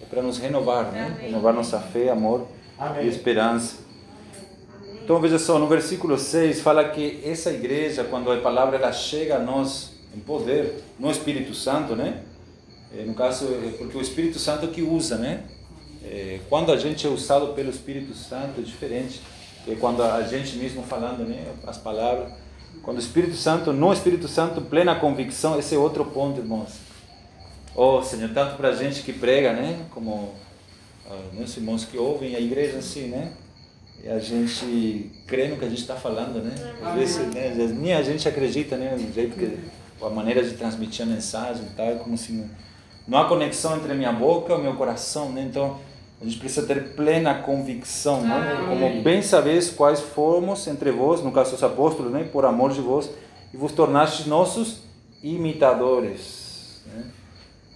[0.00, 1.16] é para nos renovar, né?
[1.20, 2.46] Renovar nossa fé, amor
[2.78, 3.06] Amém.
[3.06, 3.78] e esperança.
[5.02, 9.34] Então veja só, no versículo 6 fala que essa igreja, quando a palavra ela chega
[9.34, 12.22] a nós em poder, no Espírito Santo, né?
[13.06, 13.46] No caso,
[13.78, 15.44] porque o Espírito Santo que usa, né?
[16.48, 19.20] Quando a gente é usado pelo Espírito Santo é diferente
[19.64, 21.46] que quando a gente mesmo falando, né?
[21.66, 22.32] As palavras.
[22.82, 26.72] Quando o Espírito Santo, no Espírito Santo, plena convicção, esse é outro ponto, irmãos.
[27.74, 29.86] Oh, Senhor, tanto para a gente que prega, né?
[29.90, 30.34] Como
[31.32, 33.32] meus irmãos que ouvem a igreja assim, né?
[34.02, 36.54] E a gente crê no que a gente está falando, né?
[36.82, 37.54] Às vezes, né?
[37.78, 38.96] nem a gente acredita, né?
[38.98, 39.58] No jeito que
[40.04, 42.44] a maneira de transmitir a mensagem e tal, como se
[43.06, 45.42] não, há conexão entre minha boca e o meu coração, né?
[45.42, 45.78] Então,
[46.22, 48.64] A gente precisa ter plena convicção, né?
[48.68, 52.28] Como bem sabeis quais fomos entre vós, no caso os apóstolos, né?
[52.32, 53.10] Por amor de vós,
[53.52, 54.82] e vos tornastes nossos
[55.20, 56.80] imitadores.
[56.86, 57.04] Né?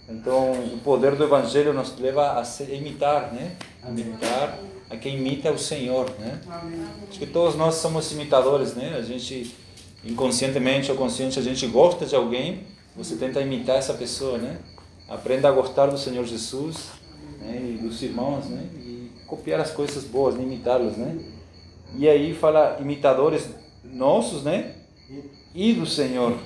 [0.07, 3.57] Então, o poder do Evangelho nos leva a ser, imitar, né?
[3.85, 4.57] Imitar
[4.89, 6.39] a quem imita o Senhor, né?
[7.09, 8.95] Acho que todos nós somos imitadores, né?
[8.97, 9.53] A gente,
[10.05, 12.63] inconscientemente ou consciente, a gente gosta de alguém,
[12.95, 14.55] você tenta imitar essa pessoa, né?
[15.07, 16.89] Aprenda a gostar do Senhor Jesus,
[17.39, 17.75] né?
[17.75, 18.67] E dos irmãos, né?
[18.75, 20.43] E copiar as coisas boas, né?
[20.43, 21.17] imitá-los, né?
[21.95, 23.49] E aí fala imitadores
[23.83, 24.75] nossos, né?
[25.55, 26.37] E do Senhor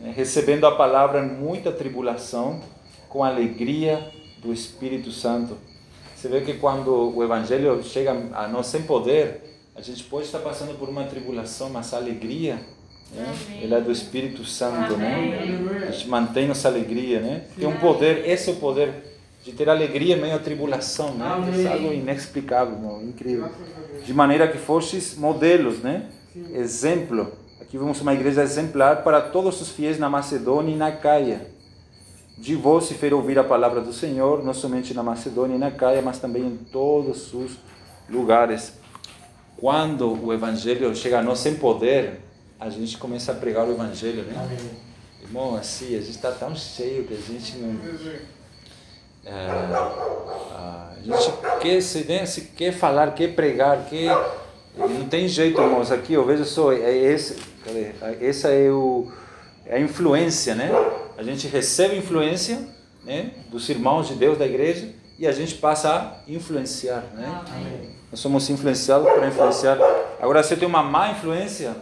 [0.00, 2.60] né, recebendo a palavra em muita tribulação,
[3.08, 5.56] com alegria do Espírito Santo.
[6.14, 9.42] Você vê que quando o Evangelho chega a nós sem poder,
[9.74, 12.60] a gente pode estar passando por uma tribulação, mas a alegria,
[13.14, 15.86] né, ela é do Espírito Santo, né?
[15.88, 17.44] A gente mantém nossa alegria, né?
[17.56, 18.92] Tem um poder, esse é o poder
[19.44, 21.26] de ter alegria em meio à tribulação, né?
[21.64, 23.02] É algo inexplicável, não?
[23.02, 23.50] incrível.
[24.04, 26.06] De maneira que fostes modelos, né?
[26.54, 31.46] Exemplo Aqui vemos uma igreja exemplar para todos os fiéis na Macedônia e na Caia.
[32.36, 35.70] De vós se fer ouvir a palavra do Senhor, não somente na Macedônia e na
[35.70, 37.52] Caia, mas também em todos os
[38.10, 38.74] lugares.
[39.56, 42.20] Quando o Evangelho chega a nós sem poder,
[42.62, 44.34] a gente começa a pregar o Evangelho, né?
[44.36, 44.70] Amém.
[45.20, 47.76] Irmão, assim, a gente está tão cheio que a gente não.
[49.24, 54.16] É, a gente quer, se, né, se quer falar, quer pregar, quer.
[54.76, 55.90] Não tem jeito, irmãos.
[55.90, 57.92] Aqui eu vejo só, é esse, Cadê?
[58.20, 59.10] Essa é, o,
[59.66, 60.70] é a influência, né?
[61.16, 62.58] A gente recebe influência
[63.04, 67.42] né, dos irmãos de Deus da igreja e a gente passa a influenciar, né?
[67.54, 67.90] Amém.
[68.10, 69.78] Nós somos influenciados para influenciar.
[70.20, 71.76] Agora, se eu tenho uma má influência,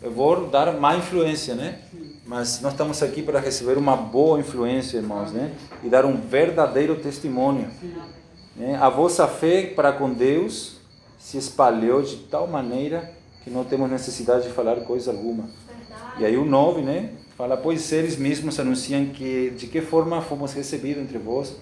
[0.00, 1.80] eu vou dar má influência, né?
[2.24, 5.52] Mas nós estamos aqui para receber uma boa influência, irmãos, né?
[5.82, 7.68] E dar um verdadeiro testemunho.
[8.54, 8.76] Né?
[8.76, 10.76] A vossa fé para com Deus
[11.18, 15.48] se espalhou de tal maneira que não temos necessidade de falar coisa alguma.
[16.18, 17.10] E aí o 9, né?
[17.36, 21.56] Fala, pois eles mesmos anunciam que de que forma fomos recebidos entre vós.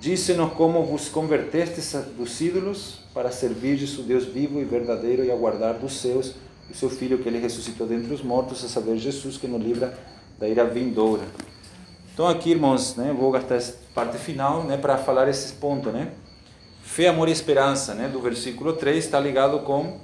[0.00, 5.74] Disse-nos como vos convertestes dos ídolos para servir o Deus vivo e verdadeiro e aguardar
[5.74, 6.34] dos seus
[6.70, 9.98] o seu Filho que ele ressuscitou dentre os mortos, a saber, Jesus que nos livra
[10.38, 11.22] da ira vindoura.
[12.12, 16.12] Então aqui, irmãos, né, vou gastar essa parte final né, para falar esse ponto, né?
[16.82, 20.00] Fé, amor e esperança, né, do versículo 3, está ligado com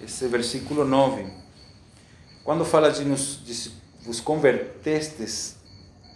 [0.00, 1.26] esse versículo 9.
[2.44, 3.72] Quando fala de, nos, de
[4.04, 5.56] vos convertestes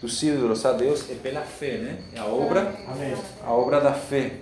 [0.01, 1.99] dos ídolos a Deus, é pela fé, né?
[2.15, 3.15] É a obra, Amém.
[3.45, 4.41] a obra da fé.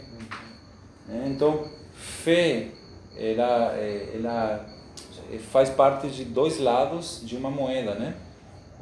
[1.06, 1.24] Né?
[1.26, 2.68] Então, fé,
[3.16, 4.66] ela, é, ela
[5.38, 8.14] faz parte de dois lados de uma moeda, né?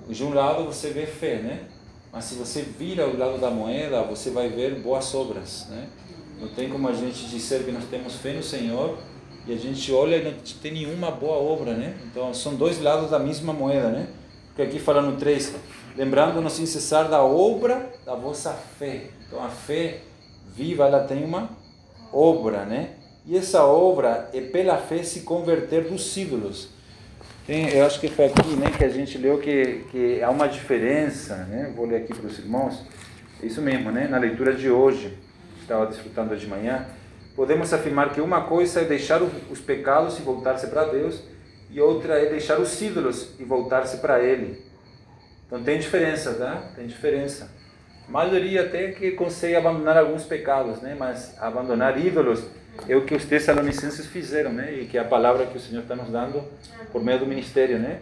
[0.09, 1.65] De um lado você vê fé, né?
[2.13, 5.89] Mas se você vira o lado da moeda, você vai ver boas obras, né?
[6.41, 8.97] Não tem como a gente dizer que nós temos fé no Senhor
[9.47, 10.33] e a gente olha e não
[10.63, 11.97] tem nenhuma boa obra, né?
[12.07, 14.09] Então são dois lados da mesma moeda, né?
[14.49, 15.55] Porque aqui fala no 3,
[15.97, 19.11] lembrando-nos sem cessar da obra da vossa fé.
[19.27, 20.01] Então a fé
[20.55, 21.51] viva, ela tem uma
[22.13, 22.98] obra, né?
[23.29, 26.71] E essa obra é pela fé se converter dos ídolos.
[27.47, 30.49] Tem, eu acho que foi aqui né, que a gente leu que, que há uma
[30.49, 31.73] diferença, né?
[31.77, 32.83] Vou ler aqui para os irmãos.
[33.41, 34.09] Isso mesmo, né?
[34.09, 35.17] Na leitura de hoje,
[35.61, 36.87] estava desfrutando de manhã
[37.39, 41.23] podemos afirmar que uma coisa é deixar os pecados e voltar-se para Deus,
[41.71, 44.61] e outra é deixar os ídolos e voltar-se para Ele.
[45.47, 46.73] Então tem diferença, tá?
[46.75, 47.49] Tem diferença.
[48.09, 50.97] A maioria até que consegue abandonar alguns pecados, né?
[50.99, 52.43] Mas abandonar ídolos
[52.87, 54.73] é o que os tessalonicenses fizeram, né?
[54.73, 56.45] E que é a palavra que o Senhor está nos dando
[56.93, 58.01] por meio do ministério, né?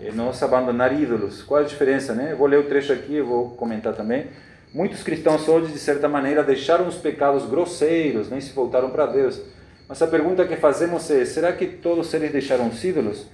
[0.00, 1.42] É nós abandonar ídolos.
[1.42, 2.32] Qual a diferença, né?
[2.32, 4.26] Eu vou ler o trecho aqui, eu vou comentar também.
[4.72, 9.40] Muitos cristãos hoje, de certa maneira, deixaram os pecados grosseiros, nem se voltaram para Deus.
[9.88, 13.26] Mas a pergunta que fazemos é: será que todos eles deixaram os ídolos?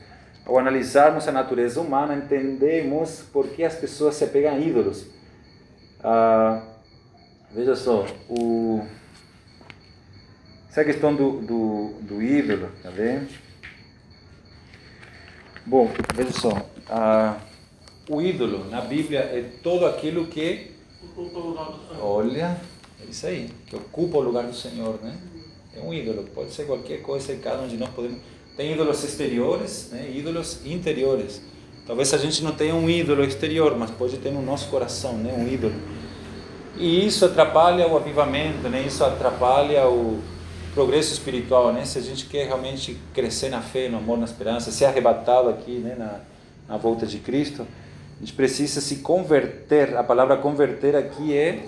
[0.44, 5.06] Ao analisarmos a natureza humana, entendemos por que as pessoas se apegam a ídolos.
[6.02, 6.62] Ah,
[7.54, 8.84] veja só, o,
[10.70, 13.28] essa questão do, do, do ídolo, tá vendo?
[15.66, 16.50] Bom, veja só,
[16.88, 17.36] ah,
[18.08, 20.70] o ídolo na Bíblia é todo aquilo que
[22.00, 22.60] Olha,
[23.00, 25.16] é isso aí, que ocupa o lugar do Senhor, né?
[25.76, 28.18] É um ídolo, pode ser qualquer coisa, cada um de nós podemos.
[28.56, 30.10] Tem ídolos exteriores, né?
[30.14, 31.42] ídolos interiores.
[31.86, 35.32] Talvez a gente não tenha um ídolo exterior, mas pode ter no nosso coração, né?
[35.32, 35.74] Um ídolo.
[36.76, 38.82] E isso atrapalha o avivamento, né?
[38.82, 40.20] Isso atrapalha o
[40.74, 41.84] progresso espiritual, né?
[41.84, 45.78] Se a gente quer realmente crescer na fé, no amor, na esperança, ser arrebatado aqui,
[45.78, 45.94] né?
[45.96, 46.20] Na,
[46.68, 47.66] na volta de Cristo
[48.20, 49.96] a gente precisa se converter.
[49.96, 51.64] A palavra converter aqui é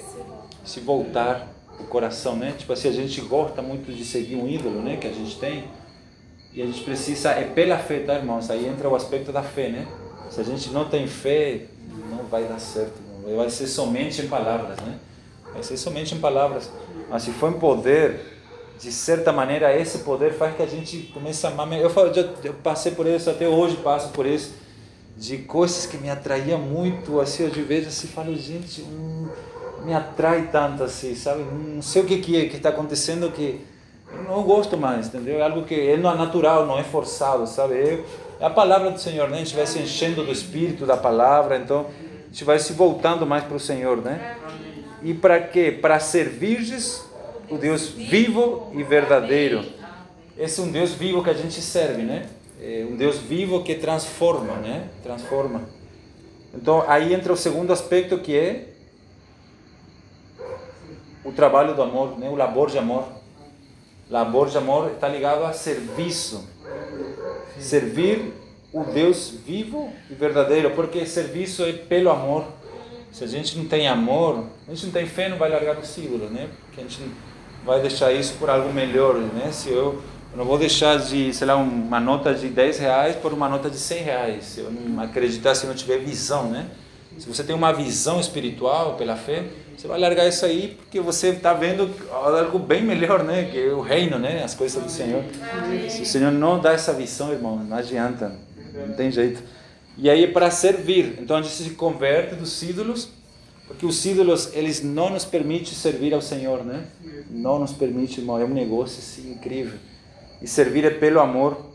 [0.62, 1.48] se voltar
[1.80, 2.54] o coração, né?
[2.58, 4.98] Tipo assim, a gente gosta muito de seguir um ídolo, né?
[4.98, 5.64] Que a gente tem.
[6.52, 8.50] E a gente precisa, é pela fé, tá, irmãos?
[8.50, 9.88] Aí entra o aspecto da fé, né?
[10.28, 11.62] Se a gente não tem fé,
[12.10, 13.00] não vai dar certo.
[13.34, 14.98] Vai ser somente em palavras, né?
[15.54, 16.70] Vai ser somente em palavras.
[17.08, 18.41] Mas se for em poder,
[18.82, 21.72] de certa maneira, esse poder faz que a gente comece a amar.
[21.74, 24.54] Eu, falo, eu, eu passei por isso, até hoje passo por isso,
[25.16, 29.28] de coisas que me atraíam muito, assim, eu de vez assim, falo, gente, hum,
[29.84, 31.44] me atrai tanto assim, sabe?
[31.44, 33.60] Não sei o que que é, que está acontecendo que
[34.12, 35.38] eu não gosto mais, entendeu?
[35.38, 37.74] É algo que é natural, não é forçado, sabe?
[37.74, 38.04] É,
[38.40, 39.36] é a palavra do Senhor, né?
[39.36, 41.86] A gente vai se enchendo do Espírito, da palavra, então
[42.24, 44.38] a gente vai se voltando mais para o Senhor, né?
[45.04, 45.70] E para quê?
[45.70, 47.11] Para servirdes
[47.52, 49.62] o Deus vivo e verdadeiro.
[50.38, 52.30] Esse é um Deus vivo que a gente serve, né?
[52.58, 54.88] É um Deus vivo que transforma, né?
[55.02, 55.68] Transforma.
[56.54, 58.68] Então aí entra o segundo aspecto que é
[61.22, 62.30] o trabalho do amor, né?
[62.30, 63.04] O labor de amor.
[64.08, 66.48] Labor de amor está ligado a serviço.
[67.58, 68.32] Servir
[68.72, 72.46] o Deus vivo e verdadeiro, porque serviço é pelo amor.
[73.10, 75.84] Se a gente não tem amor, a gente não tem fé, não vai largar o
[75.84, 76.48] símbolo, né?
[76.64, 77.02] Porque a gente
[77.64, 79.50] vai deixar isso por algo melhor, né?
[79.52, 80.02] Se eu,
[80.32, 83.68] eu não vou deixar de, sei lá, uma nota de 10 reais por uma nota
[83.68, 84.44] de 100 reais.
[84.44, 86.66] Se eu não acreditar, se eu não tiver visão, né?
[87.18, 89.44] Se você tem uma visão espiritual pela fé,
[89.76, 93.48] você vai largar isso aí porque você está vendo algo bem melhor, né?
[93.50, 94.42] Que é o reino, né?
[94.42, 95.22] As coisas do Senhor.
[95.88, 98.34] Se o Senhor não dá essa visão, irmão, não adianta,
[98.86, 99.42] não tem jeito.
[99.98, 101.18] E aí é para servir.
[101.20, 103.08] Então a gente se converte dos ídolos,
[103.66, 106.84] porque os ídolos eles não nos permitem servir ao Senhor, né?
[107.30, 108.38] Não nos permite, irmão.
[108.38, 109.78] É um negócio assim, incrível.
[110.40, 111.72] E servir é pelo amor.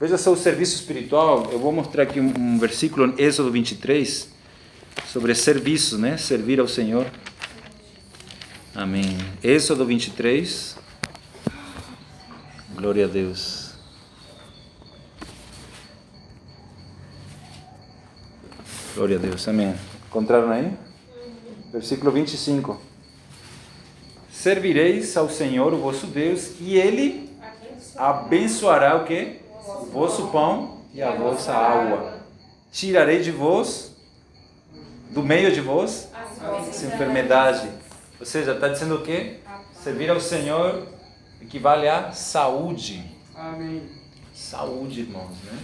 [0.00, 1.48] Veja só o serviço espiritual.
[1.52, 4.28] Eu vou mostrar aqui um, um versículo em Êxodo 23
[5.06, 6.16] sobre serviço, né?
[6.16, 7.06] Servir ao Senhor.
[8.74, 9.18] Amém.
[9.42, 10.76] Êxodo 23.
[12.74, 13.74] Glória a Deus.
[18.94, 19.46] Glória a Deus.
[19.46, 19.74] Amém.
[20.08, 20.89] Encontraram aí?
[21.72, 22.80] Versículo 25.
[24.30, 27.30] Servireis ao Senhor, o vosso Deus, e Ele
[27.96, 29.40] abençoará o que?
[29.66, 32.20] O vosso pão e a vossa água.
[32.72, 33.94] Tirarei de vós,
[35.10, 36.08] do meio de vós,
[36.68, 37.68] essa enfermidade.
[38.18, 39.38] Ou seja, está dizendo o quê?
[39.82, 40.88] Servir ao Senhor
[41.40, 43.04] equivale a saúde.
[43.34, 43.88] Amém.
[44.34, 45.58] Saúde, irmãos, né?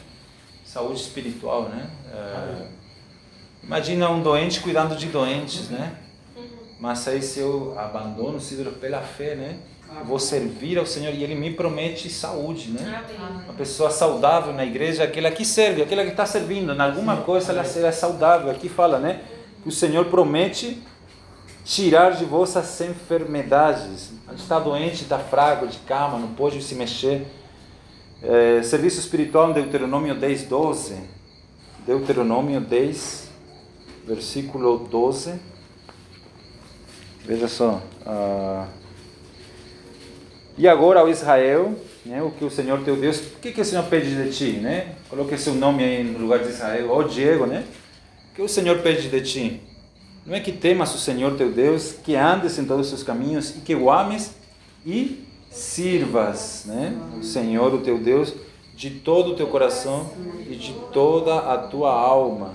[0.65, 1.91] Saúde espiritual, né?
[2.13, 2.69] É,
[3.67, 5.97] imagina um doente cuidando de doentes, né?
[6.81, 9.57] Mas aí se eu abandono o sídro pela fé, né?
[9.99, 13.05] Eu vou servir ao Senhor e Ele me promete saúde, né?
[13.45, 16.73] Uma pessoa saudável na igreja é aquela que serve, aquela que está servindo.
[16.73, 18.51] Em alguma coisa ela será saudável.
[18.51, 19.23] Aqui fala, né?
[19.62, 20.83] Que o Senhor promete
[21.64, 24.12] tirar de vossas enfermidades.
[24.29, 27.27] A gente está doente, está fraco, de cama, não pode se mexer.
[28.23, 30.97] É, serviço espiritual em Deuteronômio 10, 12.
[31.87, 33.26] Deuteronômio 10,
[34.07, 35.35] versículo 12.
[37.25, 37.83] Veja só.
[38.07, 38.67] Uh,
[40.57, 43.65] e agora, ao Israel, né, o que o Senhor teu Deus, o que, que o
[43.65, 44.53] Senhor pede de ti?
[44.53, 44.95] Né?
[45.11, 47.65] Coloque seu nome aí no lugar de Israel, ó Diego, né?
[48.31, 49.61] O que o Senhor pede de ti?
[50.25, 53.57] Não é que temas o Senhor teu Deus, que andes em todos os seus caminhos
[53.57, 54.35] e que o ames
[54.85, 56.97] e sirvas né?
[57.19, 58.35] o Senhor, o teu Deus,
[58.75, 60.11] de todo o teu coração
[60.49, 62.55] e de toda a tua alma.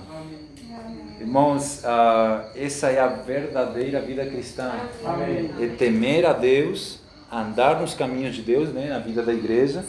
[1.22, 4.72] Irmãos, uh, essa é a verdadeira vida cristã.
[5.04, 5.52] Amém.
[5.60, 6.98] É temer a Deus,
[7.30, 9.84] andar nos caminhos de Deus, né, na vida da igreja,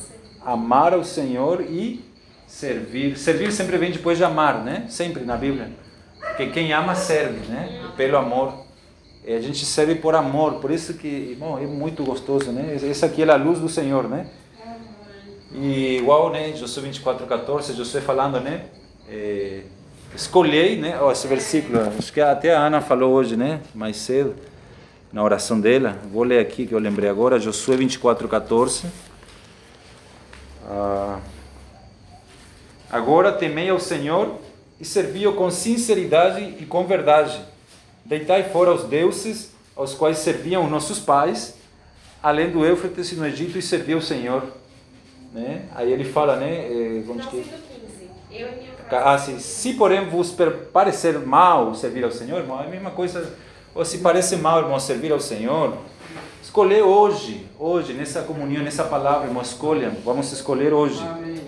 [0.45, 2.05] amar ao Senhor e
[2.45, 3.17] servir.
[3.17, 4.86] Servir sempre vem depois de amar, né?
[4.89, 5.71] Sempre na Bíblia.
[6.19, 7.81] Porque quem ama serve, né?
[7.97, 8.53] Pelo amor.
[9.25, 12.77] E a gente serve por amor, por isso que, irmão, é muito gostoso, né?
[12.88, 14.27] Essa aqui é a luz do Senhor, né?
[15.51, 16.53] E igual, né?
[16.55, 18.65] Josué 24:14, Josué falando, né?
[19.09, 19.61] É,
[20.16, 20.99] escolhei, né?
[21.01, 23.61] Oh, esse versículo, acho que até a Ana falou hoje, né?
[23.74, 24.36] Mais cedo,
[25.11, 25.97] na oração dela.
[26.11, 28.86] Vou ler aqui que eu lembrei agora, Josué 24:14.
[30.68, 31.20] Ah,
[32.89, 34.39] agora temei ao Senhor
[34.80, 37.41] e servi-o com sinceridade e com verdade.
[38.05, 41.55] Deitai fora os deuses aos quais serviam nossos pais,
[42.22, 44.43] além do Éufrates e no Egito, e servi ao Senhor.
[45.34, 45.66] Né?
[45.74, 46.68] Aí ele fala, né?
[46.70, 47.03] Eh,
[48.99, 49.39] Ah, sim.
[49.39, 50.35] Se, porém, vos
[50.71, 53.33] parecer mal servir ao Senhor, irmão, é a mesma coisa.
[53.73, 55.77] Ou se parece mal, irmão, servir ao Senhor,
[56.41, 59.91] escolher hoje, hoje, nessa comunhão, nessa palavra, irmão, escolham.
[60.05, 61.01] Vamos escolher hoje.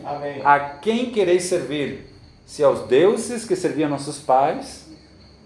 [0.03, 0.41] Amém.
[0.43, 2.11] A quem quereis servir?
[2.45, 4.85] Se aos deuses que serviam nossos pais,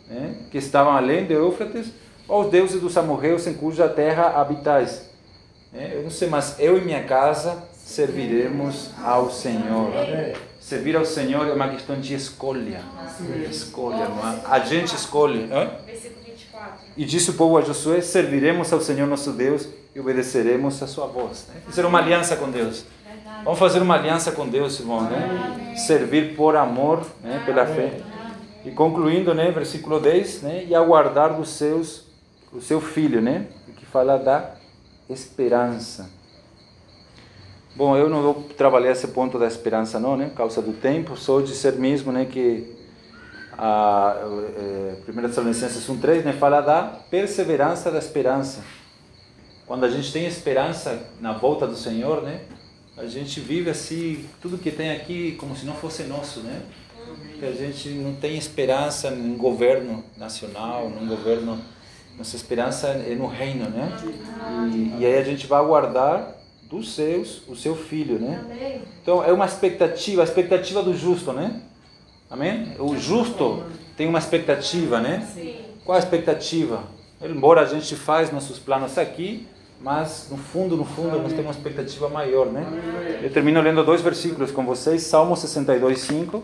[0.08, 1.92] né, que estavam além de Eufrates,
[2.28, 5.10] aos deuses dos amorreus em cuja terra habitais.
[5.74, 9.92] É, eu não sei, mas eu e minha casa serviremos ao Senhor.
[10.70, 12.84] Servir ao Senhor é uma questão de escolha.
[13.50, 14.40] Escolha, não é?
[14.46, 15.50] A gente escolhe.
[15.52, 15.72] Hã?
[15.84, 16.80] Versículo 24.
[16.96, 21.08] E disse o povo a Josué: Serviremos ao Senhor nosso Deus e obedeceremos a sua
[21.08, 21.48] voz.
[21.48, 21.56] Né?
[21.66, 22.86] Fizeram uma aliança com Deus.
[23.44, 25.74] Vamos fazer uma aliança com Deus, irmão, né?
[25.76, 27.42] Servir por amor, né?
[27.48, 28.02] pela fé.
[28.64, 30.66] E concluindo, né, versículo 10, né?
[30.66, 32.04] E aguardar dos seus
[32.54, 33.48] o seu filho, né?
[33.76, 34.54] Que fala da
[35.10, 36.19] esperança.
[37.76, 40.26] Bom, eu não vou trabalhar esse ponto da esperança não, né?
[40.26, 42.76] Por causa do tempo, só dizer mesmo, né, que
[43.58, 44.16] a
[44.58, 48.64] é, 1 Tessalonicenses 1:3, né, fala da perseverança da esperança.
[49.68, 52.42] Quando a gente tem esperança na volta do Senhor, né?
[52.98, 56.64] A gente vive assim, tudo que tem aqui como se não fosse nosso, né?
[57.40, 61.60] Que a gente não tem esperança num governo nacional, num governo
[62.18, 63.90] nossa esperança é no reino, né?
[64.74, 66.36] E, e aí a gente vai aguardar
[66.70, 68.82] dos seus o seu filho, né?
[69.02, 71.62] Então é uma expectativa, a expectativa do justo, né?
[72.30, 72.76] Amém?
[72.78, 73.64] O justo
[73.98, 75.28] tem uma expectativa, né?
[75.84, 76.84] Qual a expectativa?
[77.22, 79.48] Embora a gente faz nossos planos aqui,
[79.82, 83.20] mas no fundo, no fundo, nós temos uma expectativa maior, né?
[83.24, 86.44] Eu termino lendo dois versículos com vocês, Salmo 62, 5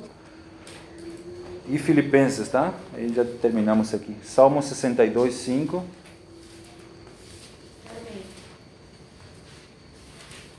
[1.69, 2.73] e Filipenses, tá?
[2.93, 4.15] Aí já terminamos aqui.
[4.23, 5.84] Salmo 62, 5.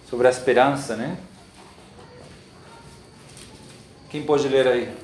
[0.09, 1.17] Sobre a esperança, né?
[4.09, 4.95] Quem pode ler aí?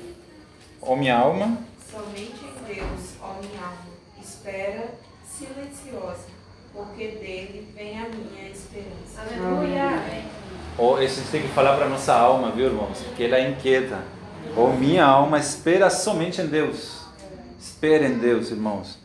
[0.81, 1.57] Ó minha alma.
[1.91, 3.77] Somente em Deus, ó minha alma,
[4.21, 4.95] espera
[5.25, 6.27] silenciosa,
[6.73, 9.21] porque dele vem a minha esperança.
[9.21, 10.01] Aleluia.
[10.77, 12.99] Ou esse tem que falar para nossa alma, viu, irmãos?
[13.03, 13.99] Porque ela é inquieta.
[14.55, 17.01] Ou minha alma espera somente em Deus.
[17.59, 18.97] Espera em Deus, irmãos.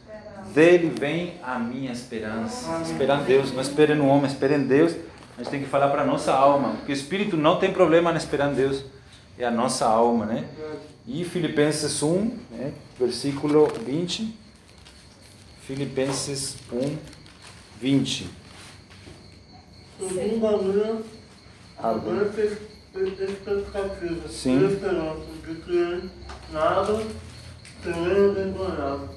[0.54, 2.80] Dele vem a minha esperança.
[2.82, 4.94] Espera em Deus, não espere no homem, espere em Deus.
[5.38, 8.10] A gente tem que falar para a nossa alma, porque o espírito não tem problema
[8.12, 8.84] em esperar em Deus.
[9.38, 10.48] É a nossa alma, né?
[11.06, 12.72] E Filipenses 1, né?
[12.98, 14.36] versículo 20.
[15.62, 16.96] Filipenses 1,
[17.80, 18.28] 20.
[20.00, 21.02] Segundo a minha
[21.78, 22.10] Abre.
[22.10, 22.58] ardente
[22.92, 24.58] expectativa Sim.
[24.58, 26.10] e esperança de que
[26.52, 27.06] nada
[27.84, 29.08] serei envergonhado.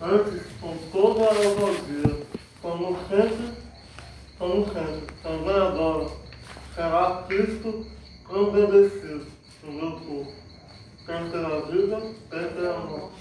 [0.00, 2.16] Antes, com toda a ousadia,
[2.62, 3.65] como sempre,
[4.38, 6.06] como sempre, também agora,
[6.74, 7.86] será Cristo
[8.30, 9.26] embelecido
[9.64, 10.32] no meu corpo.
[11.06, 13.14] Quem tem a vida, tem ter a morte.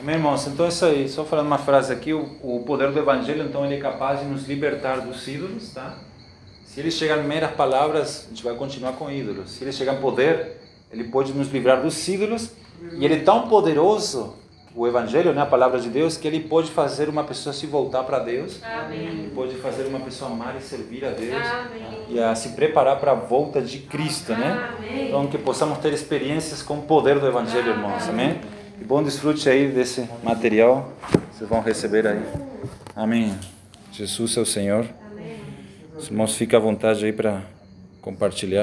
[0.00, 0.46] Amém, irmãos?
[0.46, 1.08] Então é isso aí.
[1.08, 4.24] Só falando uma frase aqui, o, o poder do Evangelho, então, ele é capaz de
[4.24, 5.98] nos libertar dos ídolos, tá?
[6.64, 9.50] Se ele chegar em meras palavras, a gente vai continuar com ídolos.
[9.50, 10.56] Se ele chegar em poder,
[10.90, 12.50] ele pode nos livrar dos ídolos.
[12.98, 14.34] E ele é tão poderoso,
[14.76, 18.04] o Evangelho, né, a palavra de Deus, que ele pode fazer uma pessoa se voltar
[18.04, 18.60] para Deus.
[18.62, 19.06] Amém.
[19.06, 21.34] Ele pode fazer uma pessoa amar e servir a Deus.
[21.34, 22.04] Amém.
[22.10, 24.74] E a se preparar para a volta de Cristo, né?
[24.76, 25.08] Amém.
[25.08, 28.06] Então, que possamos ter experiências com o poder do Evangelho, irmãos.
[28.06, 28.38] Amém?
[28.78, 30.92] E bom desfrute aí desse material.
[31.32, 32.22] Vocês vão receber aí.
[32.94, 33.34] Amém.
[33.90, 34.86] Jesus é o Senhor.
[35.96, 37.40] Os irmãos, fiquem à vontade aí para
[38.02, 38.54] compartilhar.